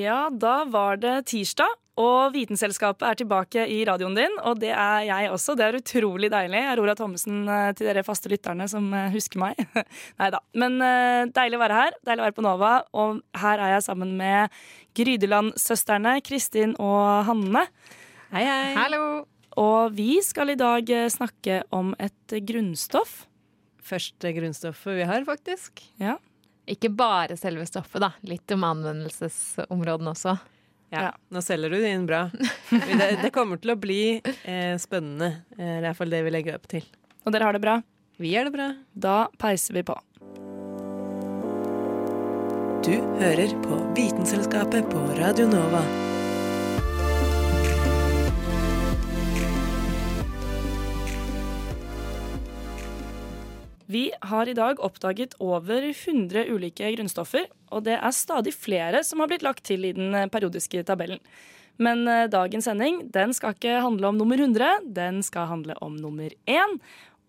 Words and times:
Ja, 0.00 0.30
da 0.32 0.62
var 0.70 0.96
det 1.00 1.26
tirsdag, 1.28 1.76
og 2.00 2.32
Vitenselskapet 2.32 3.04
er 3.04 3.18
tilbake 3.18 3.64
i 3.68 3.80
radioen 3.84 4.14
din. 4.16 4.36
Og 4.48 4.60
det 4.62 4.70
er 4.72 5.04
jeg 5.08 5.30
også. 5.34 5.56
Det 5.58 5.66
er 5.66 5.78
utrolig 5.80 6.30
deilig. 6.32 6.62
Aurora 6.72 6.94
Thommessen 6.96 7.42
eh, 7.44 7.72
til 7.76 7.90
dere 7.90 8.04
faste 8.06 8.30
lytterne 8.32 8.68
som 8.70 8.86
eh, 8.96 9.10
husker 9.12 9.42
meg. 9.42 9.60
Nei 10.20 10.30
da. 10.32 10.40
Men 10.56 10.78
eh, 10.86 11.26
deilig 11.34 11.58
å 11.58 11.64
være 11.64 11.80
her. 11.80 11.98
Deilig 12.06 12.22
å 12.22 12.28
være 12.28 12.36
på 12.38 12.46
Nova. 12.46 12.72
Og 13.02 13.20
her 13.42 13.64
er 13.66 13.74
jeg 13.74 13.86
sammen 13.90 14.14
med 14.20 14.62
Grydeland-søstrene 14.96 16.16
Kristin 16.24 16.72
og 16.80 17.26
Hanne. 17.28 17.66
Hei, 18.30 18.46
hei. 18.46 18.72
Hallo! 18.78 19.04
Og 19.60 19.92
vi 19.92 20.22
skal 20.24 20.54
i 20.54 20.58
dag 20.58 20.88
snakke 21.12 21.64
om 21.74 21.92
et 22.00 22.38
grunnstoff. 22.48 23.24
Første 23.84 24.30
grunnstoffet 24.32 25.02
vi 25.02 25.08
har, 25.10 25.26
faktisk. 25.26 25.82
Ja. 26.00 26.16
Ikke 26.68 26.90
bare 26.94 27.36
selve 27.40 27.64
stoffet, 27.66 28.00
da. 28.02 28.12
Litt 28.28 28.50
om 28.54 28.64
anvendelsesområdene 28.64 30.12
også. 30.12 30.36
Ja, 30.90 31.00
Ja. 31.06 31.10
Nå 31.30 31.38
selger 31.42 31.70
du 31.70 31.76
det 31.80 31.90
inn 31.94 32.06
bra. 32.06 32.24
Det, 32.70 33.18
det 33.22 33.30
kommer 33.34 33.56
til 33.62 33.70
å 33.70 33.78
bli 33.78 34.20
eh, 34.42 34.74
spennende. 34.82 35.44
Eh, 35.56 35.58
Det 35.58 35.76
er 35.78 35.88
iallfall 35.92 36.10
det 36.10 36.22
vi 36.26 36.30
legger 36.34 36.58
opp 36.58 36.66
til. 36.70 36.82
Og 37.24 37.32
dere 37.32 37.44
har 37.46 37.54
det 37.54 37.62
bra? 37.62 37.76
Vi 38.18 38.34
gjør 38.34 38.50
det 38.50 38.54
bra. 38.58 38.68
Da 38.92 39.16
peiser 39.38 39.74
vi 39.78 39.82
på. 39.86 39.94
Du 42.84 42.94
hører 43.20 43.54
på 43.62 43.78
Vitenselskapet 43.94 44.90
på 44.90 45.02
Radio 45.20 45.46
Nova. 45.50 45.84
Vi 53.90 54.10
har 54.22 54.46
i 54.46 54.54
dag 54.54 54.78
oppdaget 54.86 55.32
over 55.42 55.82
100 55.82 56.44
ulike 56.46 56.92
grunnstoffer, 56.94 57.48
og 57.74 57.82
det 57.88 57.96
er 57.96 58.12
stadig 58.14 58.52
flere 58.54 59.00
som 59.02 59.18
har 59.18 59.30
blitt 59.32 59.42
lagt 59.42 59.64
til 59.66 59.82
i 59.88 59.90
den 59.96 60.14
eh, 60.14 60.28
periodiske 60.30 60.84
tabellen. 60.86 61.18
Men 61.82 62.04
eh, 62.06 62.28
dagens 62.30 62.68
sending 62.68 63.00
den 63.10 63.34
skal 63.34 63.56
ikke 63.56 63.80
handle 63.82 64.12
om 64.12 64.20
nummer 64.20 64.38
100, 64.38 64.84
den 64.94 65.24
skal 65.26 65.48
handle 65.50 65.74
om 65.82 65.96
nummer 65.98 66.30
1. 66.46 66.76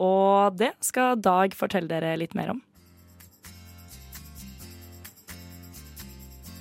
Og 0.05 0.59
det 0.59 0.75
skal 0.85 1.17
Dag 1.17 1.57
fortelle 1.57 1.89
dere 1.89 2.13
litt 2.21 2.37
mer 2.37 2.53
om. 2.53 2.61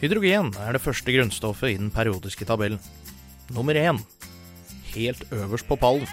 Hydrogen 0.01 0.55
er 0.65 0.79
det 0.79 0.85
første 0.87 1.13
grunnstoffet 1.13 1.75
i 1.75 1.79
den 1.83 1.93
periodiske 1.93 2.49
tabellen. 2.49 2.81
Nummer 3.53 3.77
én. 3.77 4.01
Helt 4.95 5.29
øverst 5.29 5.69
på 5.69 5.77
pallen. 5.77 6.09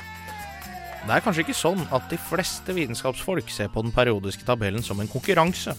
Det 1.06 1.14
er 1.14 1.24
kanskje 1.24 1.46
ikke 1.46 1.56
sånn 1.56 1.84
at 1.96 2.08
de 2.12 2.18
fleste 2.20 2.74
vitenskapsfolk 2.76 3.52
ser 3.54 3.70
på 3.72 3.84
den 3.86 3.94
periodiske 3.96 4.48
tabellen 4.48 4.84
som 4.84 5.00
en 5.00 5.12
konkurranse, 5.12 5.76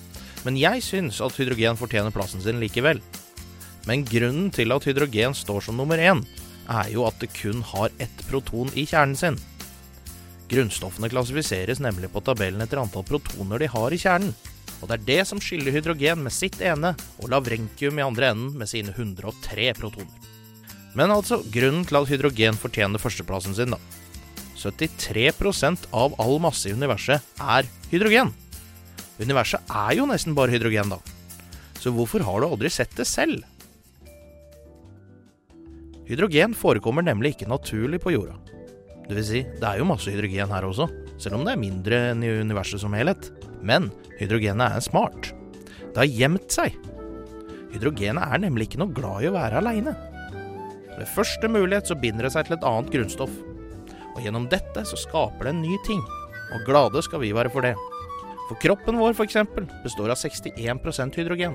men 0.46 0.56
jeg 0.56 0.84
syns 0.86 1.18
at 1.24 1.36
hydrogen 1.36 1.76
fortjener 1.80 2.14
plassen 2.14 2.44
sin 2.44 2.60
likevel. 2.62 3.02
Men 3.88 4.04
grunnen 4.08 4.52
til 4.54 4.72
at 4.72 4.86
hydrogen 4.88 5.36
står 5.36 5.66
som 5.66 5.78
nummer 5.80 6.00
én, 6.00 6.22
er 6.68 6.90
jo 6.92 7.06
at 7.08 7.18
det 7.20 7.32
kun 7.32 7.62
har 7.64 7.92
ett 8.00 8.24
proton 8.28 8.70
i 8.76 8.84
kjernen 8.88 9.16
sin. 9.16 9.38
Grunnstoffene 10.48 11.10
klassifiseres 11.12 11.80
nemlig 11.84 12.08
på 12.12 12.22
tabellen 12.24 12.62
etter 12.64 12.80
antall 12.80 13.04
protoner 13.08 13.60
de 13.60 13.68
har 13.68 13.92
i 13.92 14.00
kjernen. 14.00 14.32
Og 14.78 14.88
det 14.88 14.96
er 14.96 15.06
det 15.08 15.22
som 15.28 15.40
skiller 15.42 15.74
hydrogen 15.74 16.22
med 16.24 16.32
sitt 16.32 16.60
ene, 16.62 16.94
og 17.18 17.32
lavrenkium 17.32 17.98
i 17.98 18.04
andre 18.04 18.30
enden 18.32 18.54
med 18.60 18.70
sine 18.70 18.94
103 18.94 19.72
protoner. 19.76 20.28
Men 20.96 21.12
altså, 21.12 21.42
grunnen 21.52 21.84
til 21.86 21.98
at 21.98 22.08
hydrogen 22.08 22.56
fortjener 22.58 23.02
førsteplassen 23.02 23.56
sin, 23.58 23.74
da. 23.74 23.80
73% 24.58 25.88
av 25.94 26.16
all 26.20 26.40
masse 26.42 26.68
i 26.68 26.74
universet 26.74 27.22
er 27.38 27.68
hydrogen. 27.92 28.32
Universet 29.18 29.70
er 29.70 29.94
jo 29.98 30.06
nesten 30.10 30.34
bare 30.36 30.52
hydrogen, 30.54 30.90
da. 30.92 30.98
Så 31.78 31.92
hvorfor 31.94 32.24
har 32.26 32.42
du 32.42 32.48
aldri 32.48 32.70
sett 32.72 32.94
det 32.98 33.06
selv? 33.06 33.46
Hydrogen 36.08 36.54
forekommer 36.56 37.04
nemlig 37.04 37.34
ikke 37.34 37.50
naturlig 37.50 38.00
på 38.02 38.14
jorda. 38.14 38.38
Det 39.08 39.16
vil 39.16 39.24
si, 39.24 39.42
det 39.44 39.64
er 39.64 39.80
jo 39.80 39.88
masse 39.88 40.12
hydrogen 40.12 40.50
her 40.52 40.66
også, 40.68 40.88
selv 41.20 41.38
om 41.38 41.44
det 41.46 41.54
er 41.54 41.60
mindre 41.60 42.00
enn 42.10 42.24
i 42.24 42.32
universet 42.42 42.82
som 42.82 42.94
helhet. 42.96 43.30
Men 43.64 43.90
hydrogenet 44.18 44.76
er 44.76 44.84
smart. 44.84 45.32
Det 45.80 45.96
har 46.02 46.10
gjemt 46.10 46.52
seg. 46.52 46.76
Hydrogenet 47.72 48.24
er 48.24 48.42
nemlig 48.42 48.68
ikke 48.68 48.82
noe 48.82 48.94
glad 48.96 49.24
i 49.24 49.30
å 49.30 49.34
være 49.36 49.60
aleine. 49.60 49.94
Ved 50.98 51.10
første 51.14 51.50
mulighet 51.52 51.88
så 51.90 51.96
binder 51.98 52.26
det 52.26 52.34
seg 52.34 52.48
til 52.48 52.56
et 52.56 52.66
annet 52.66 52.92
grunnstoff. 52.94 53.34
Og 54.18 54.24
gjennom 54.26 54.48
dette 54.50 54.82
så 54.82 54.98
skaper 54.98 55.46
det 55.46 55.54
en 55.54 55.62
ny 55.62 55.78
ting. 55.86 56.02
Og 56.56 56.64
glade 56.66 56.98
skal 57.06 57.22
vi 57.22 57.30
være 57.36 57.52
for 57.54 57.62
det. 57.62 57.76
For 58.48 58.58
kroppen 58.58 58.98
vår 58.98 59.14
f.eks. 59.14 59.36
består 59.84 60.10
av 60.10 60.18
61% 60.18 61.20
hydrogen. 61.20 61.54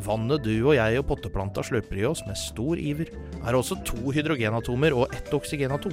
Vannet 0.00 0.40
du 0.46 0.54
og 0.62 0.76
jeg 0.78 1.00
og 1.00 1.08
potteplanta 1.10 1.64
slurper 1.66 1.98
i 2.00 2.06
oss 2.08 2.22
med 2.24 2.38
stor 2.38 2.80
iver, 2.80 3.10
er 3.44 3.58
også 3.58 3.76
to 3.84 4.14
hydrogenatomer 4.14 4.94
og 4.96 5.12
ett 5.12 5.28
oksygenatom, 5.36 5.92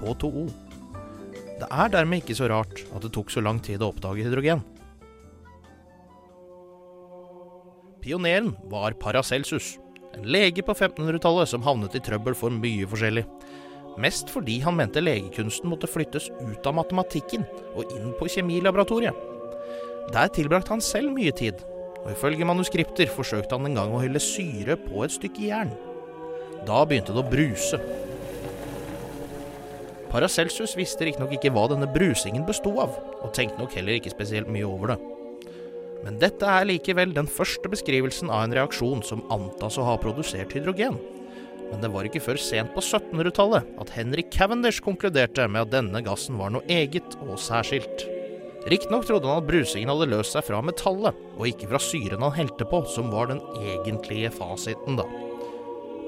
H2O. 0.00 0.46
Det 1.60 1.68
er 1.68 1.90
dermed 1.92 2.22
ikke 2.22 2.38
så 2.38 2.48
rart 2.48 2.80
at 2.94 3.04
det 3.04 3.12
tok 3.12 3.34
så 3.34 3.42
lang 3.44 3.60
tid 3.60 3.82
å 3.82 3.90
oppdage 3.92 4.24
hydrogen. 4.24 4.62
Pioneren 8.02 8.54
var 8.72 8.96
Paracelsus, 8.98 9.76
en 10.16 10.24
lege 10.24 10.64
på 10.64 10.72
1500-tallet 10.74 11.50
som 11.52 11.62
havnet 11.66 11.98
i 11.98 12.02
trøbbel 12.02 12.34
for 12.38 12.54
mye 12.54 12.88
forskjellig. 12.88 13.26
Mest 14.00 14.30
fordi 14.32 14.58
han 14.64 14.78
mente 14.78 15.02
legekunsten 15.02 15.68
måtte 15.68 15.90
flyttes 15.90 16.30
ut 16.40 16.66
av 16.68 16.76
matematikken 16.78 17.44
og 17.74 17.92
inn 17.92 18.14
på 18.16 18.30
kjemilaboratoriet. 18.32 19.16
Der 20.12 20.32
tilbrakte 20.32 20.74
han 20.74 20.84
selv 20.84 21.12
mye 21.14 21.32
tid, 21.36 21.60
og 22.02 22.10
ifølge 22.14 22.48
manuskripter 22.48 23.10
forsøkte 23.12 23.58
han 23.58 23.68
en 23.68 23.78
gang 23.78 23.92
å 23.94 24.00
helle 24.02 24.22
syre 24.22 24.78
på 24.80 25.04
et 25.04 25.14
stykke 25.14 25.44
jern. 25.50 25.74
Da 26.66 26.82
begynte 26.88 27.14
det 27.14 27.22
å 27.22 27.28
bruse. 27.28 27.78
Paracelsus 30.12 30.74
visste 30.76 31.06
riktignok 31.06 31.32
ikke 31.38 31.52
hva 31.54 31.68
denne 31.72 31.88
brusingen 31.88 32.44
bestod 32.48 32.82
av, 32.84 32.98
og 33.22 33.32
tenkte 33.36 33.60
nok 33.60 33.76
heller 33.78 33.96
ikke 33.96 34.12
spesielt 34.12 34.50
mye 34.52 34.68
over 34.68 34.92
det. 34.92 34.98
Men 36.02 36.18
dette 36.20 36.48
er 36.48 36.66
likevel 36.66 37.14
den 37.14 37.30
første 37.30 37.70
beskrivelsen 37.70 38.30
av 38.32 38.44
en 38.44 38.54
reaksjon 38.58 39.04
som 39.06 39.22
antas 39.32 39.78
å 39.78 39.86
ha 39.86 39.94
produsert 40.02 40.52
hydrogen. 40.56 40.98
Men 41.72 41.80
det 41.80 41.90
var 41.94 42.06
ikke 42.06 42.20
før 42.20 42.36
sent 42.40 42.74
på 42.74 42.84
1700-tallet 42.84 43.68
at 43.80 43.92
Henry 43.96 44.26
Cavendish 44.30 44.84
konkluderte 44.84 45.48
med 45.48 45.64
at 45.64 45.72
denne 45.72 46.02
gassen 46.04 46.36
var 46.36 46.52
noe 46.52 46.66
eget 46.68 47.16
og 47.24 47.38
særskilt. 47.40 48.04
Riktignok 48.68 49.08
trodde 49.08 49.26
han 49.26 49.40
at 49.40 49.48
brusingen 49.48 49.90
hadde 49.90 50.10
løst 50.12 50.36
seg 50.36 50.44
fra 50.46 50.60
metallet, 50.62 51.16
og 51.34 51.48
ikke 51.48 51.70
fra 51.72 51.80
syren 51.82 52.22
han 52.22 52.36
helte 52.36 52.68
på, 52.68 52.84
som 52.92 53.08
var 53.10 53.32
den 53.32 53.40
egentlige 53.58 54.30
fasiten, 54.36 55.00
da. 55.00 55.08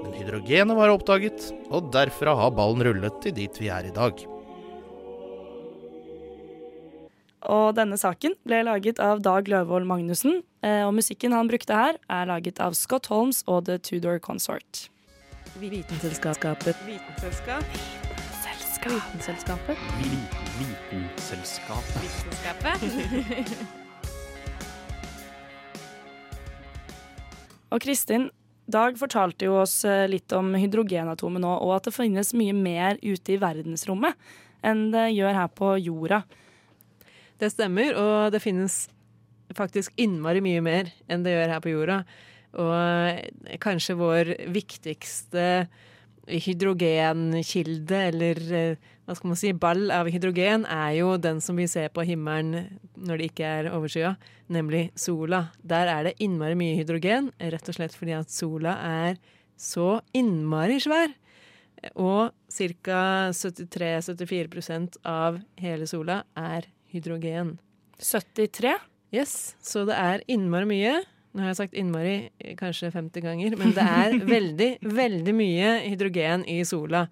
Men 0.04 0.14
hydrogenet 0.14 0.78
var 0.78 0.92
oppdaget, 0.92 1.48
og 1.72 1.90
derfra 1.96 2.36
har 2.38 2.54
ballen 2.54 2.84
rullet 2.86 3.18
til 3.24 3.34
dit 3.40 3.58
vi 3.58 3.72
er 3.72 3.88
i 3.88 3.96
dag. 3.96 4.22
Og 7.44 7.74
denne 7.76 7.98
saken 8.00 8.36
ble 8.46 8.62
laget 8.64 9.00
av 9.02 9.20
Dag 9.24 9.48
Løvold 9.50 9.88
Magnussen, 9.88 10.42
eh, 10.64 10.84
og 10.86 10.94
musikken 10.96 11.34
han 11.36 11.50
brukte 11.50 11.76
her, 11.76 11.98
er 12.08 12.28
laget 12.30 12.60
av 12.60 12.76
Scott 12.78 13.10
Holmes 13.12 13.42
og 13.48 13.66
The 13.66 13.80
Tudor 13.82 14.20
Consort. 14.22 14.88
Vitenselskapet. 15.60 16.76
Vitenselskap. 16.86 17.64
Vitenselskapet. 18.84 19.78
Vitenselskapet. 20.58 22.82
Og 27.70 27.82
Kristin, 27.82 28.30
Dag 28.66 28.96
fortalte 28.96 29.44
jo 29.44 29.58
oss 29.60 29.84
eh, 29.84 30.08
litt 30.08 30.32
om 30.32 30.54
hydrogenatomet 30.56 31.42
nå, 31.44 31.50
og 31.60 31.74
at 31.76 31.84
det 31.86 31.92
finnes 31.92 32.32
mye 32.32 32.54
mer 32.56 32.96
ute 33.04 33.32
i 33.34 33.40
verdensrommet 33.40 34.16
enn 34.64 34.88
det 34.94 35.10
gjør 35.12 35.36
her 35.36 35.50
på 35.52 35.76
jorda. 35.84 36.22
Det 37.36 37.52
stemmer, 37.52 37.92
og 37.92 38.32
det 38.32 38.40
finnes 38.40 38.88
faktisk 39.54 39.92
innmari 40.00 40.40
mye 40.40 40.62
mer 40.64 40.88
enn 41.12 41.22
det 41.26 41.36
gjør 41.36 41.52
her 41.52 41.60
på 41.60 41.74
jorda. 41.74 42.04
Og 42.60 43.58
kanskje 43.62 43.96
vår 43.98 44.30
viktigste 44.54 45.66
hydrogenkilde, 46.30 47.98
eller 48.10 48.40
eh, 48.54 48.92
hva 49.04 49.16
skal 49.16 49.30
man 49.30 49.38
si, 49.38 49.52
ball 49.52 49.90
av 49.92 50.08
hydrogen, 50.12 50.64
er 50.70 50.94
jo 50.98 51.14
den 51.20 51.40
som 51.44 51.58
vi 51.60 51.66
ser 51.68 51.90
på 51.92 52.04
himmelen 52.08 52.78
når 52.96 53.20
det 53.20 53.28
ikke 53.30 53.50
er 53.58 53.70
overskya, 53.74 54.14
nemlig 54.52 54.86
sola. 54.98 55.48
Der 55.60 55.90
er 55.92 56.08
det 56.08 56.16
innmari 56.24 56.56
mye 56.58 56.78
hydrogen, 56.78 57.30
rett 57.38 57.68
og 57.68 57.76
slett 57.76 57.96
fordi 57.96 58.16
at 58.16 58.32
sola 58.32 58.78
er 58.88 59.20
så 59.60 59.98
innmari 60.16 60.80
svær. 60.82 61.12
Og 62.00 62.32
ca. 62.48 63.02
73-74% 63.36 65.02
av 65.04 65.42
hele 65.60 65.88
sola 65.90 66.22
er 66.38 66.70
hydrogen. 66.94 67.58
73. 68.00 68.78
Yes, 69.14 69.54
så 69.62 69.84
det 69.86 69.98
er 70.00 70.24
innmari 70.32 70.70
mye. 70.70 70.94
Nå 71.34 71.42
har 71.42 71.50
jeg 71.50 71.58
sagt 71.58 71.78
innmari 71.78 72.14
eh, 72.38 72.54
kanskje 72.58 72.92
50 72.94 73.24
ganger, 73.24 73.56
men 73.58 73.74
det 73.74 73.84
er 73.84 74.14
veldig, 74.36 74.70
veldig 74.86 75.34
mye 75.34 75.72
hydrogen 75.88 76.46
i 76.50 76.60
sola. 76.68 77.08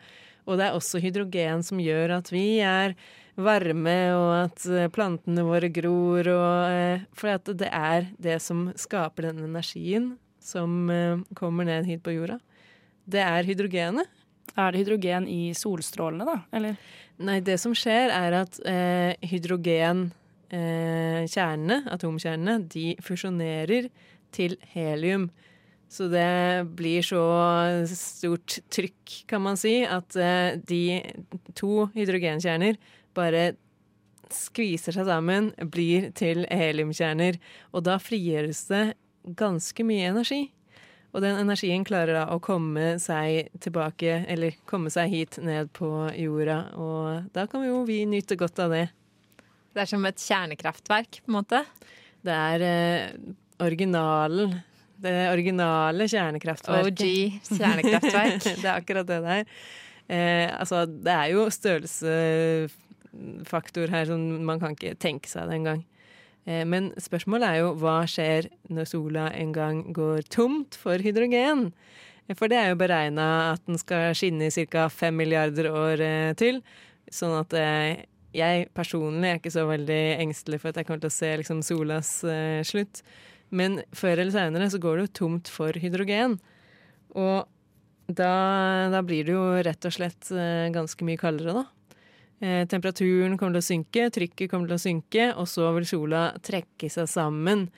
Og 0.47 0.59
det 0.59 0.69
er 0.69 0.79
også 0.79 1.03
hydrogen 1.03 1.63
som 1.67 1.83
gjør 1.83 2.17
at 2.19 2.31
vi 2.35 2.47
er 2.63 2.95
varme, 3.35 3.99
og 4.15 4.33
at 4.45 4.67
eh, 4.71 4.91
plantene 4.95 5.47
våre 5.47 5.71
gror. 5.75 6.31
Og, 6.33 6.57
eh, 6.71 7.05
for 7.19 7.53
det 7.53 7.71
er 7.71 8.11
det 8.23 8.39
som 8.45 8.69
skaper 8.79 9.31
den 9.31 9.45
energien 9.51 10.15
som 10.43 10.91
kommer 11.39 11.69
ned 11.69 11.87
hit 11.87 12.01
på 12.03 12.17
jorda. 12.17 12.41
Det 13.07 13.21
er 13.23 13.47
hydrogenet. 13.47 14.11
Er 14.59 14.73
det 14.73 14.83
hydrogen 14.83 15.29
i 15.31 15.55
solstrålene, 15.57 16.27
da? 16.29 16.35
Eller? 16.53 16.77
Nei, 17.23 17.39
det 17.45 17.59
som 17.61 17.75
skjer, 17.77 18.11
er 18.13 18.33
at 18.43 18.59
eh, 18.69 19.15
hydrogenkjernene, 19.31 21.77
eh, 21.79 21.93
atomkjernene, 21.95 22.59
de 22.73 22.97
fusjonerer 23.05 23.89
til 24.35 24.57
helium. 24.75 25.31
Så 25.93 26.09
det 26.09 26.65
blir 26.79 27.05
så 27.05 27.23
stort 27.91 28.57
trykk, 28.73 29.17
kan 29.29 29.43
man 29.45 29.59
si, 29.61 29.83
at 29.85 30.17
eh, 30.17 30.57
de 30.57 31.03
to 31.59 31.91
hydrogenkjerner 31.93 32.79
bare 33.13 33.51
skviser 34.33 34.97
seg 34.97 35.05
sammen, 35.05 35.51
blir 35.69 36.09
til 36.17 36.47
heliumkjerner. 36.49 37.37
Og 37.77 37.85
da 37.85 37.99
frigjøres 38.01 38.65
det 38.71 38.85
ganske 39.37 39.85
mye 39.85 40.09
energi. 40.15 40.47
Og 41.13 41.21
den 41.21 41.37
energien 41.43 41.85
klarer 41.85 42.17
da 42.17 42.25
å 42.33 42.41
komme 42.41 42.95
seg 43.03 43.53
tilbake, 43.61 44.23
eller 44.33 44.57
komme 44.69 44.89
seg 44.93 45.13
hit 45.13 45.37
ned 45.45 45.69
på 45.77 45.91
jorda. 46.17 46.59
Og 46.81 47.29
da 47.37 47.45
kan 47.53 47.67
jo 47.69 47.83
vi 47.89 48.01
nyte 48.09 48.39
godt 48.41 48.65
av 48.65 48.73
det. 48.73 48.87
Det 49.73 49.85
er 49.85 49.93
som 49.93 50.09
et 50.09 50.21
kjernekraftverk, 50.21 51.21
på 51.21 51.33
en 51.33 51.37
måte? 51.37 51.63
Det 52.25 52.33
er 52.33 52.65
eh, 52.65 53.35
originalen. 53.63 54.51
Det 55.03 55.31
originale 55.33 56.05
kjernekraftverket. 56.11 56.93
OG 56.93 57.03
kjernekraftverk. 57.59 58.43
det 58.63 58.69
er 58.69 58.77
akkurat 58.77 59.07
det 59.09 59.19
det 59.25 59.33
er. 59.39 59.45
Eh, 60.13 60.49
altså, 60.59 60.87
det 60.87 61.13
er 61.15 61.27
jo 61.33 61.51
størrelsesfaktor 61.51 63.91
her 63.91 64.05
som 64.11 64.21
man 64.47 64.61
kan 64.63 64.73
ikke 64.77 64.95
tenke 65.01 65.29
seg 65.31 65.49
det 65.49 65.55
engang. 65.61 65.83
Eh, 66.45 66.65
men 66.67 66.91
spørsmålet 67.01 67.49
er 67.49 67.61
jo 67.63 67.75
hva 67.79 68.03
skjer 68.11 68.49
når 68.73 68.89
sola 68.91 69.29
en 69.39 69.53
gang 69.55 69.83
går 69.95 70.27
tomt 70.33 70.79
for 70.79 71.03
hydrogen? 71.03 71.69
Eh, 72.27 72.37
for 72.39 72.51
det 72.51 72.59
er 72.59 72.73
jo 72.73 72.81
beregna 72.81 73.27
at 73.53 73.63
den 73.69 73.79
skal 73.81 74.11
skinne 74.19 74.49
i 74.49 74.67
ca. 74.67 74.89
fem 74.91 75.21
milliarder 75.23 75.71
år 75.71 76.03
eh, 76.03 76.33
til. 76.39 76.63
Sånn 77.13 77.35
at 77.37 77.53
jeg 78.33 78.69
personlig 78.73 79.29
er 79.29 79.39
ikke 79.39 79.53
så 79.53 79.67
veldig 79.69 80.03
engstelig 80.23 80.63
for 80.63 80.71
at 80.71 80.81
jeg 80.81 80.89
kommer 80.89 81.03
til 81.03 81.13
å 81.13 81.19
se 81.19 81.33
liksom, 81.43 81.61
solas 81.67 82.13
slutt. 82.65 83.03
Men 83.53 83.83
før 83.93 84.17
eller 84.17 84.33
seinere 84.35 84.71
så 84.73 84.81
går 84.81 84.97
det 84.97 85.07
jo 85.07 85.17
tomt 85.21 85.51
for 85.53 85.77
hydrogen. 85.77 86.39
Og 87.13 87.45
da, 88.09 88.33
da, 88.93 89.01
blir 89.05 89.29
det 89.29 89.37
jo 89.37 89.45
rett 89.65 89.87
og 89.89 89.95
slett 89.95 90.31
ganske 90.75 91.07
mye 91.07 91.21
kaldere, 91.21 91.63
da. 91.63 91.67
Eh, 92.43 92.65
temperaturen 92.67 93.37
kommer 93.39 93.55
til 93.55 93.63
å 93.63 93.69
synke, 93.69 94.09
trykket 94.11 94.51
kommer 94.51 94.67
til 94.67 94.75
å 94.75 94.83
synke, 94.83 95.27
og 95.39 95.47
så 95.47 95.69
vil 95.77 95.87
sola 95.87 96.25
trekke 96.43 96.89
seg 96.91 97.07
sammen 97.07 97.69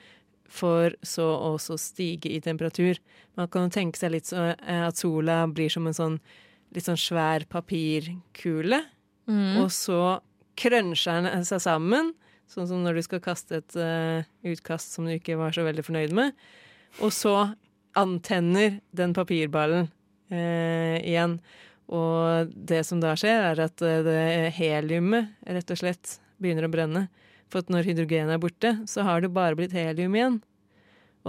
for 0.49 0.95
så 1.05 1.27
også 1.51 1.77
stige 1.81 2.31
i 2.33 2.39
temperatur. 2.41 2.97
Man 3.37 3.51
kan 3.53 3.67
jo 3.67 3.75
tenke 3.75 4.01
seg 4.01 4.15
litt 4.15 4.31
så, 4.31 4.55
eh, 4.57 4.87
at 4.87 4.97
sola 4.97 5.43
blir 5.45 5.69
som 5.69 5.85
en 5.85 5.93
sånn 5.93 6.19
litt 6.73 6.87
sånn 6.89 6.97
svær 6.97 7.45
papirkule, 7.47 8.81
mm. 9.29 9.61
og 9.61 9.69
så 9.71 10.19
krønsjer 10.57 11.29
den 11.29 11.45
seg 11.45 11.61
sammen, 11.61 12.13
sånn 12.51 12.67
som 12.69 12.81
når 12.85 12.99
du 12.99 13.05
skal 13.05 13.23
kaste 13.23 13.59
et 13.59 13.77
uh, 13.79 14.25
utkast 14.45 14.95
som 14.95 15.07
du 15.07 15.15
ikke 15.15 15.37
var 15.39 15.55
så 15.55 15.65
veldig 15.65 15.85
fornøyd 15.85 16.15
med, 16.15 16.35
og 17.03 17.13
så 17.13 17.35
antenner 17.97 18.79
den 18.95 19.15
papirballen 19.15 19.87
uh, 20.31 20.97
igjen. 21.01 21.39
Og 21.91 22.53
det 22.55 22.81
som 22.87 23.01
da 23.01 23.13
skjer, 23.19 23.51
er 23.51 23.59
at 23.67 23.81
eh, 23.85 23.99
det 24.01 24.53
heliumet 24.57 25.35
rett 25.45 25.69
og 25.69 25.77
slett 25.77 26.15
begynner 26.41 26.65
å 26.65 26.71
brenne. 26.73 27.03
For 27.45 27.61
at 27.61 27.69
når 27.69 27.85
hydrogenet 27.85 28.33
er 28.33 28.41
borte, 28.41 28.71
så 28.89 29.05
har 29.05 29.21
det 29.21 29.29
bare 29.35 29.53
blitt 29.59 29.75
helium 29.77 30.17
igjen. 30.17 30.39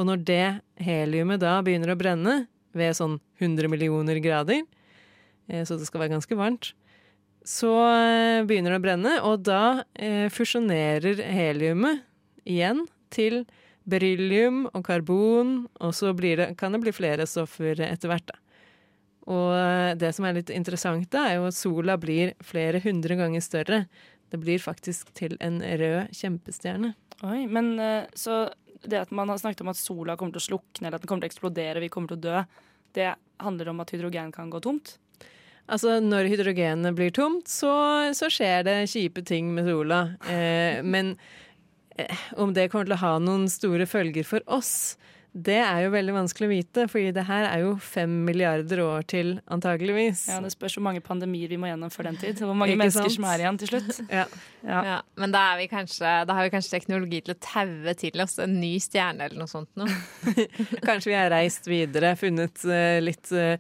Og 0.01 0.09
når 0.09 0.23
det 0.25 0.47
heliumet 0.81 1.43
da 1.45 1.59
begynner 1.61 1.93
å 1.93 1.99
brenne 2.01 2.39
ved 2.73 2.97
sånn 2.97 3.19
100 3.37 3.69
millioner 3.69 4.17
grader, 4.25 4.65
så 5.69 5.77
det 5.77 5.91
skal 5.91 6.07
være 6.07 6.15
ganske 6.17 6.41
varmt, 6.41 6.73
så 7.47 7.73
eh, 7.87 8.43
begynner 8.49 8.75
det 8.75 8.81
å 8.81 8.85
brenne, 8.85 9.15
og 9.27 9.47
da 9.47 9.85
fusjonerer 10.35 11.23
heliumet 11.31 12.03
igjen 12.47 12.85
til 13.15 13.45
beryllium 13.87 14.65
og 14.73 14.83
karbon, 14.87 15.61
og 15.79 15.95
så 15.95 16.11
det, 16.19 16.51
kan 16.59 16.75
det 16.75 16.83
bli 16.83 16.95
flere 16.95 17.27
stoffer 17.31 17.79
etter 17.87 18.11
hvert. 18.11 18.35
Og 19.31 19.55
eh, 19.55 19.95
det 19.99 20.13
som 20.15 20.27
er 20.27 20.39
litt 20.39 20.53
interessant, 20.55 21.09
da, 21.13 21.27
er 21.31 21.41
jo 21.41 21.49
at 21.49 21.59
sola 21.59 21.97
blir 21.99 22.35
flere 22.47 22.81
hundre 22.85 23.19
ganger 23.19 23.43
større. 23.43 23.81
Det 24.31 24.39
blir 24.43 24.63
faktisk 24.63 25.11
til 25.19 25.37
en 25.43 25.59
rød 25.63 26.15
kjempestjerne. 26.15 26.93
Oi, 27.27 27.47
men 27.51 27.75
eh, 27.83 28.07
så 28.15 28.47
det 28.87 29.07
at 29.07 29.15
man 29.15 29.31
har 29.33 29.41
snakket 29.43 29.65
om 29.65 29.73
at 29.73 29.81
sola 29.81 30.19
kommer 30.19 30.37
til 30.37 30.45
å 30.45 30.49
slukne, 30.51 30.87
eller 30.87 30.99
at 30.99 31.07
den 31.07 31.11
kommer 31.11 31.25
til 31.25 31.31
å 31.31 31.35
eksplodere, 31.35 31.83
vi 31.83 31.91
kommer 31.91 32.13
til 32.13 32.21
å 32.21 32.27
dø, 32.27 32.45
det 32.97 33.11
handler 33.43 33.73
om 33.73 33.83
at 33.83 33.91
hydrogen 33.93 34.31
kan 34.35 34.51
gå 34.53 34.63
tomt? 34.63 34.97
Altså, 35.67 35.97
når 35.99 36.29
hydrogenet 36.31 36.95
blir 36.95 37.11
tomt, 37.15 37.49
så, 37.51 37.73
så, 38.15 38.31
skjer 38.31 38.63
det 38.67 38.77
kjipe 38.93 39.25
ting 39.27 39.51
med 39.57 39.67
sola. 39.67 40.03
Eh, 40.31 40.79
men 40.87 41.17
eh, 41.99 42.27
om 42.39 42.55
det 42.55 42.69
kommer 42.71 42.87
til 42.87 42.95
å 42.95 43.03
ha 43.03 43.13
noen 43.19 43.49
store 43.51 43.89
følger 43.91 44.27
for 44.27 44.47
oss, 44.47 44.95
det 45.37 45.59
er 45.61 45.83
jo 45.85 45.91
veldig 45.93 46.15
vanskelig 46.17 46.47
å 46.47 46.51
vite, 46.51 46.85
fordi 46.89 47.11
det 47.13 47.27
her 47.29 47.45
er 47.51 47.61
jo 47.61 47.75
fem 47.83 48.13
milliarder 48.25 48.81
år 48.81 49.05
til, 49.11 49.35
antageligvis. 49.53 50.23
Ja, 50.33 50.39
Det 50.41 50.55
spørs 50.55 50.79
hvor 50.79 50.87
mange 50.87 51.03
pandemier 51.05 51.51
vi 51.53 51.59
må 51.61 51.69
gjennom 51.69 51.93
før 51.93 52.09
den 52.09 52.17
tid. 52.23 52.41
Hvor 52.41 52.57
mange 52.57 52.73
Ikke 52.73 52.81
mennesker 52.81 53.11
sant? 53.11 53.17
som 53.19 53.27
er 53.29 53.45
igjen 53.45 53.61
til 53.61 53.71
slutt. 53.75 54.01
ja. 54.19 54.25
Ja. 54.65 54.81
ja. 54.89 54.97
Men 55.21 55.35
da, 55.37 55.45
vi 55.61 55.69
kanskje, 55.69 56.15
da, 56.25 56.39
har 56.39 56.49
vi 56.49 56.55
kanskje 56.55 56.79
teknologi 56.79 57.21
til 57.27 57.37
å 57.37 57.39
taue 57.45 57.97
til 58.01 58.25
oss 58.25 58.39
en 58.41 58.57
ny 58.63 58.73
stjerne 58.81 59.29
eller 59.29 59.43
noe 59.43 59.51
sånt 59.51 59.69
noe. 59.77 59.93
kanskje 60.89 61.13
vi 61.13 61.19
har 61.19 61.29
reist 61.35 61.69
videre, 61.69 62.15
funnet 62.17 62.65
uh, 62.65 62.97
litt 63.05 63.29
uh, 63.37 63.59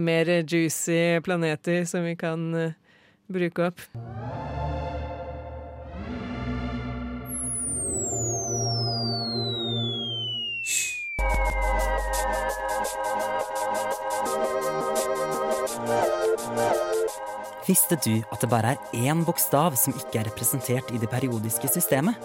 mer 0.00 0.32
juicy 0.40 1.20
planeter 1.26 1.84
som 1.88 2.08
vi 2.08 2.16
kan 2.16 2.48
uh, 2.56 2.72
bruke 3.28 3.68
opp. 3.68 4.80
Visste 17.62 17.94
du 18.02 18.16
at 18.26 18.42
det 18.42 18.48
bare 18.50 18.74
er 18.74 19.04
én 19.06 19.22
bokstav 19.22 19.76
som 19.78 19.94
ikke 19.94 20.18
er 20.18 20.26
representert 20.26 20.90
i 20.90 20.98
det 20.98 21.10
periodiske 21.12 21.70
systemet? 21.70 22.18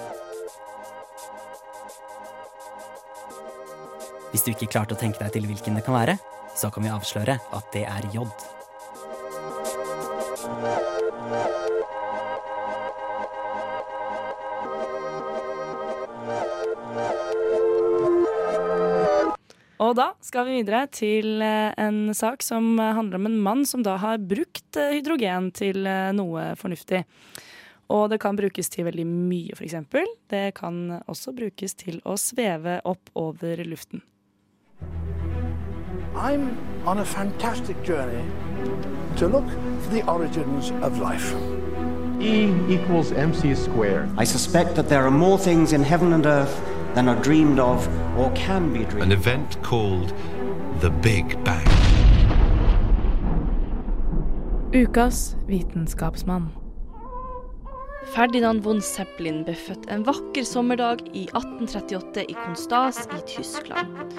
Hvis 4.32 4.44
du 4.44 4.52
ikke 4.52 4.70
klarte 4.74 4.98
å 4.98 5.00
tenke 5.00 5.22
deg 5.22 5.36
til 5.36 5.46
hvilken 5.46 5.78
det 5.78 5.86
kan 5.86 5.98
være, 5.98 6.18
så 6.58 6.72
kan 6.74 6.88
vi 6.88 6.94
avsløre 6.94 7.38
at 7.38 7.74
det 7.74 7.86
er 7.86 8.10
J. 8.16 8.26
Og 19.88 19.94
da 19.96 20.10
skal 20.20 20.50
vi 20.50 20.58
videre 20.58 20.84
til 20.92 21.40
eh, 21.44 21.72
en 21.80 22.12
sak 22.16 22.42
som 22.44 22.76
handler 22.76 23.22
om 23.22 23.28
en 23.30 23.38
mann 23.40 23.64
som 23.66 23.86
da 23.86 23.96
har 24.02 24.20
brukt 24.20 24.76
eh, 24.76 24.98
hydrogen 24.98 25.48
til 25.56 25.88
eh, 25.88 26.12
noe 26.18 26.50
fornuftig. 26.60 27.06
Og 27.96 28.10
det 28.12 28.20
kan 28.20 28.36
brukes 28.36 28.68
til 28.68 28.84
veldig 28.90 29.06
mye, 29.08 29.56
f.eks. 29.56 29.78
Det 30.28 30.44
kan 30.60 31.00
også 31.08 31.32
brukes 31.38 31.78
til 31.80 32.02
å 32.04 32.18
sveve 32.20 32.82
opp 32.84 33.14
over 33.16 33.64
luften. 33.64 34.04
I'm 36.18 36.58
on 36.86 37.00
a 37.00 37.06
fantastic 37.06 37.78
journey 37.88 38.26
to 39.16 39.28
look 39.28 39.48
for 39.84 39.94
the 39.94 40.04
origins 40.12 40.74
of 40.82 41.00
life. 41.00 41.32
E 42.20 42.50
equals 42.68 43.14
mc 43.14 43.56
squared. 43.56 44.10
I 44.18 44.26
suspect 44.26 44.76
that 44.76 44.90
there 44.90 45.06
are 45.06 45.12
more 45.12 45.38
things 45.38 45.72
in 45.72 45.84
heaven 45.84 46.12
and 46.12 46.26
earth 46.26 46.77
than 46.98 47.10
are 47.10 47.22
dreamed 47.22 47.60
of 47.60 47.88
or 48.18 48.32
can 48.34 48.74
be 48.74 48.84
dreamed 48.86 49.04
An 49.04 49.12
event 49.12 49.62
called 49.62 50.14
the 50.82 50.90
Big 50.90 51.38
Bang. 51.44 51.68
Ukas 54.72 55.36
vitenskapsmann. 55.48 56.50
Ferdinand 58.16 58.64
von 58.64 58.82
Zeppelin 58.82 59.44
ble 59.46 59.54
født 59.54 59.86
en 59.94 60.06
vakker 60.08 60.48
sommerdag 60.48 61.04
i 61.12 61.28
1838 61.28 62.24
i 62.32 62.36
Konstas 62.40 63.04
i 63.14 63.22
Tyskland. 63.30 64.16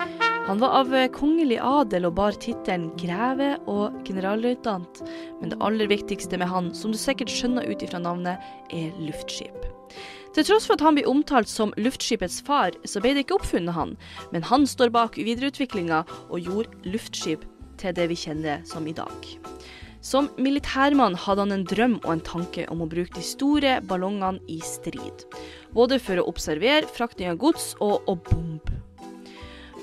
Han 0.47 0.63
var 0.63 0.77
av 0.83 0.95
kongelig 1.17 1.59
adel 1.59 2.07
og 2.07 2.15
bar 2.21 2.39
tittelen 2.39 2.93
greve 3.01 3.57
og 3.67 3.99
generalløytnant, 4.07 5.03
men 5.41 5.51
det 5.51 5.59
aller 5.67 5.91
viktigste 5.91 6.39
med 6.39 6.53
han, 6.53 6.71
som 6.75 6.95
du 6.95 7.01
sikkert 7.01 7.33
skjønner 7.33 7.67
ut 7.67 7.83
ifra 7.83 7.99
navnet, 8.07 8.39
er 8.71 8.95
luftskip. 9.03 9.67
Til 10.39 10.47
tross 10.47 10.69
for 10.69 10.79
at 10.79 10.83
han 10.87 10.95
blir 10.95 11.09
omtalt 11.11 11.51
som 11.51 11.73
luftskipets 11.83 12.37
far, 12.47 12.77
så 12.87 13.01
ble 13.03 13.11
det 13.17 13.25
ikke 13.25 13.41
oppfunnet 13.41 13.75
han, 13.75 13.97
men 14.31 14.45
han 14.47 14.69
står 14.71 14.93
bak 14.95 15.17
videreutviklinga 15.19 16.05
og 16.29 16.47
gjorde 16.47 16.93
luftskip 16.93 17.43
til 17.83 17.97
det 17.97 18.07
vi 18.13 18.19
kjenner 18.21 18.63
som 18.63 18.87
i 18.87 18.95
dag. 18.95 19.27
Som 19.99 20.29
militærmann 20.39 21.19
hadde 21.19 21.43
han 21.43 21.57
en 21.57 21.67
drøm 21.67 21.97
og 22.05 22.13
en 22.13 22.23
tanke 22.23 22.69
om 22.71 22.87
å 22.87 22.87
bruke 22.87 23.19
de 23.19 23.27
store 23.27 23.81
ballongene 23.91 24.39
i 24.47 24.61
strid. 24.63 25.27
Både 25.75 25.99
for 25.99 26.23
å 26.23 26.29
observere 26.31 26.87
frakting 26.87 27.33
av 27.33 27.43
gods 27.43 27.73
og 27.83 28.07
å 28.07 28.15
bombe. 28.31 28.79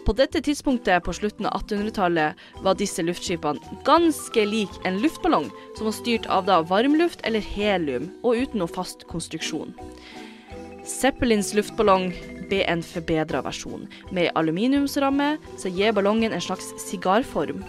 På 0.07 0.15
dette 0.15 0.39
tidspunktet 0.39 1.03
på 1.03 1.17
slutten 1.17 1.49
av 1.49 1.65
1800-tallet 1.65 2.63
var 2.63 2.79
disse 2.79 3.03
luftskipene 3.03 3.83
ganske 3.83 4.47
lik 4.47 4.71
en 4.87 5.01
luftballong 5.03 5.51
som 5.75 5.89
var 5.89 5.99
styrt 5.99 6.31
av 6.31 6.47
da 6.47 6.61
varmluft 6.63 7.27
eller 7.27 7.43
helium, 7.43 8.13
og 8.23 8.39
uten 8.39 8.63
noe 8.63 8.71
fast 8.71 9.03
konstruksjon. 9.11 9.75
Zeppelins 10.85 11.53
luftballong 11.57 12.11
ble 12.49 12.61
en 12.69 12.83
forbedra 12.85 13.41
versjon, 13.45 13.87
med 14.13 14.29
aluminiumsramme 14.37 15.35
så 15.57 15.71
gir 15.73 15.95
ballongen 15.97 16.33
en 16.35 16.43
slags 16.43 16.71
sigarform. 16.85 17.63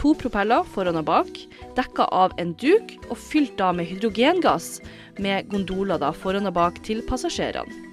To 0.00 0.14
propeller 0.18 0.64
foran 0.74 0.98
og 1.00 1.06
bak, 1.08 1.40
dekka 1.76 2.08
av 2.12 2.34
en 2.40 2.54
duk 2.60 2.96
og 3.10 3.18
fylt 3.20 3.56
da 3.60 3.70
med 3.76 3.88
hydrogengass, 3.90 4.78
med 5.20 5.50
gondoler 5.52 6.00
da 6.00 6.10
foran 6.16 6.48
og 6.48 6.56
bak 6.56 6.80
til 6.88 7.04
passasjerene. 7.08 7.84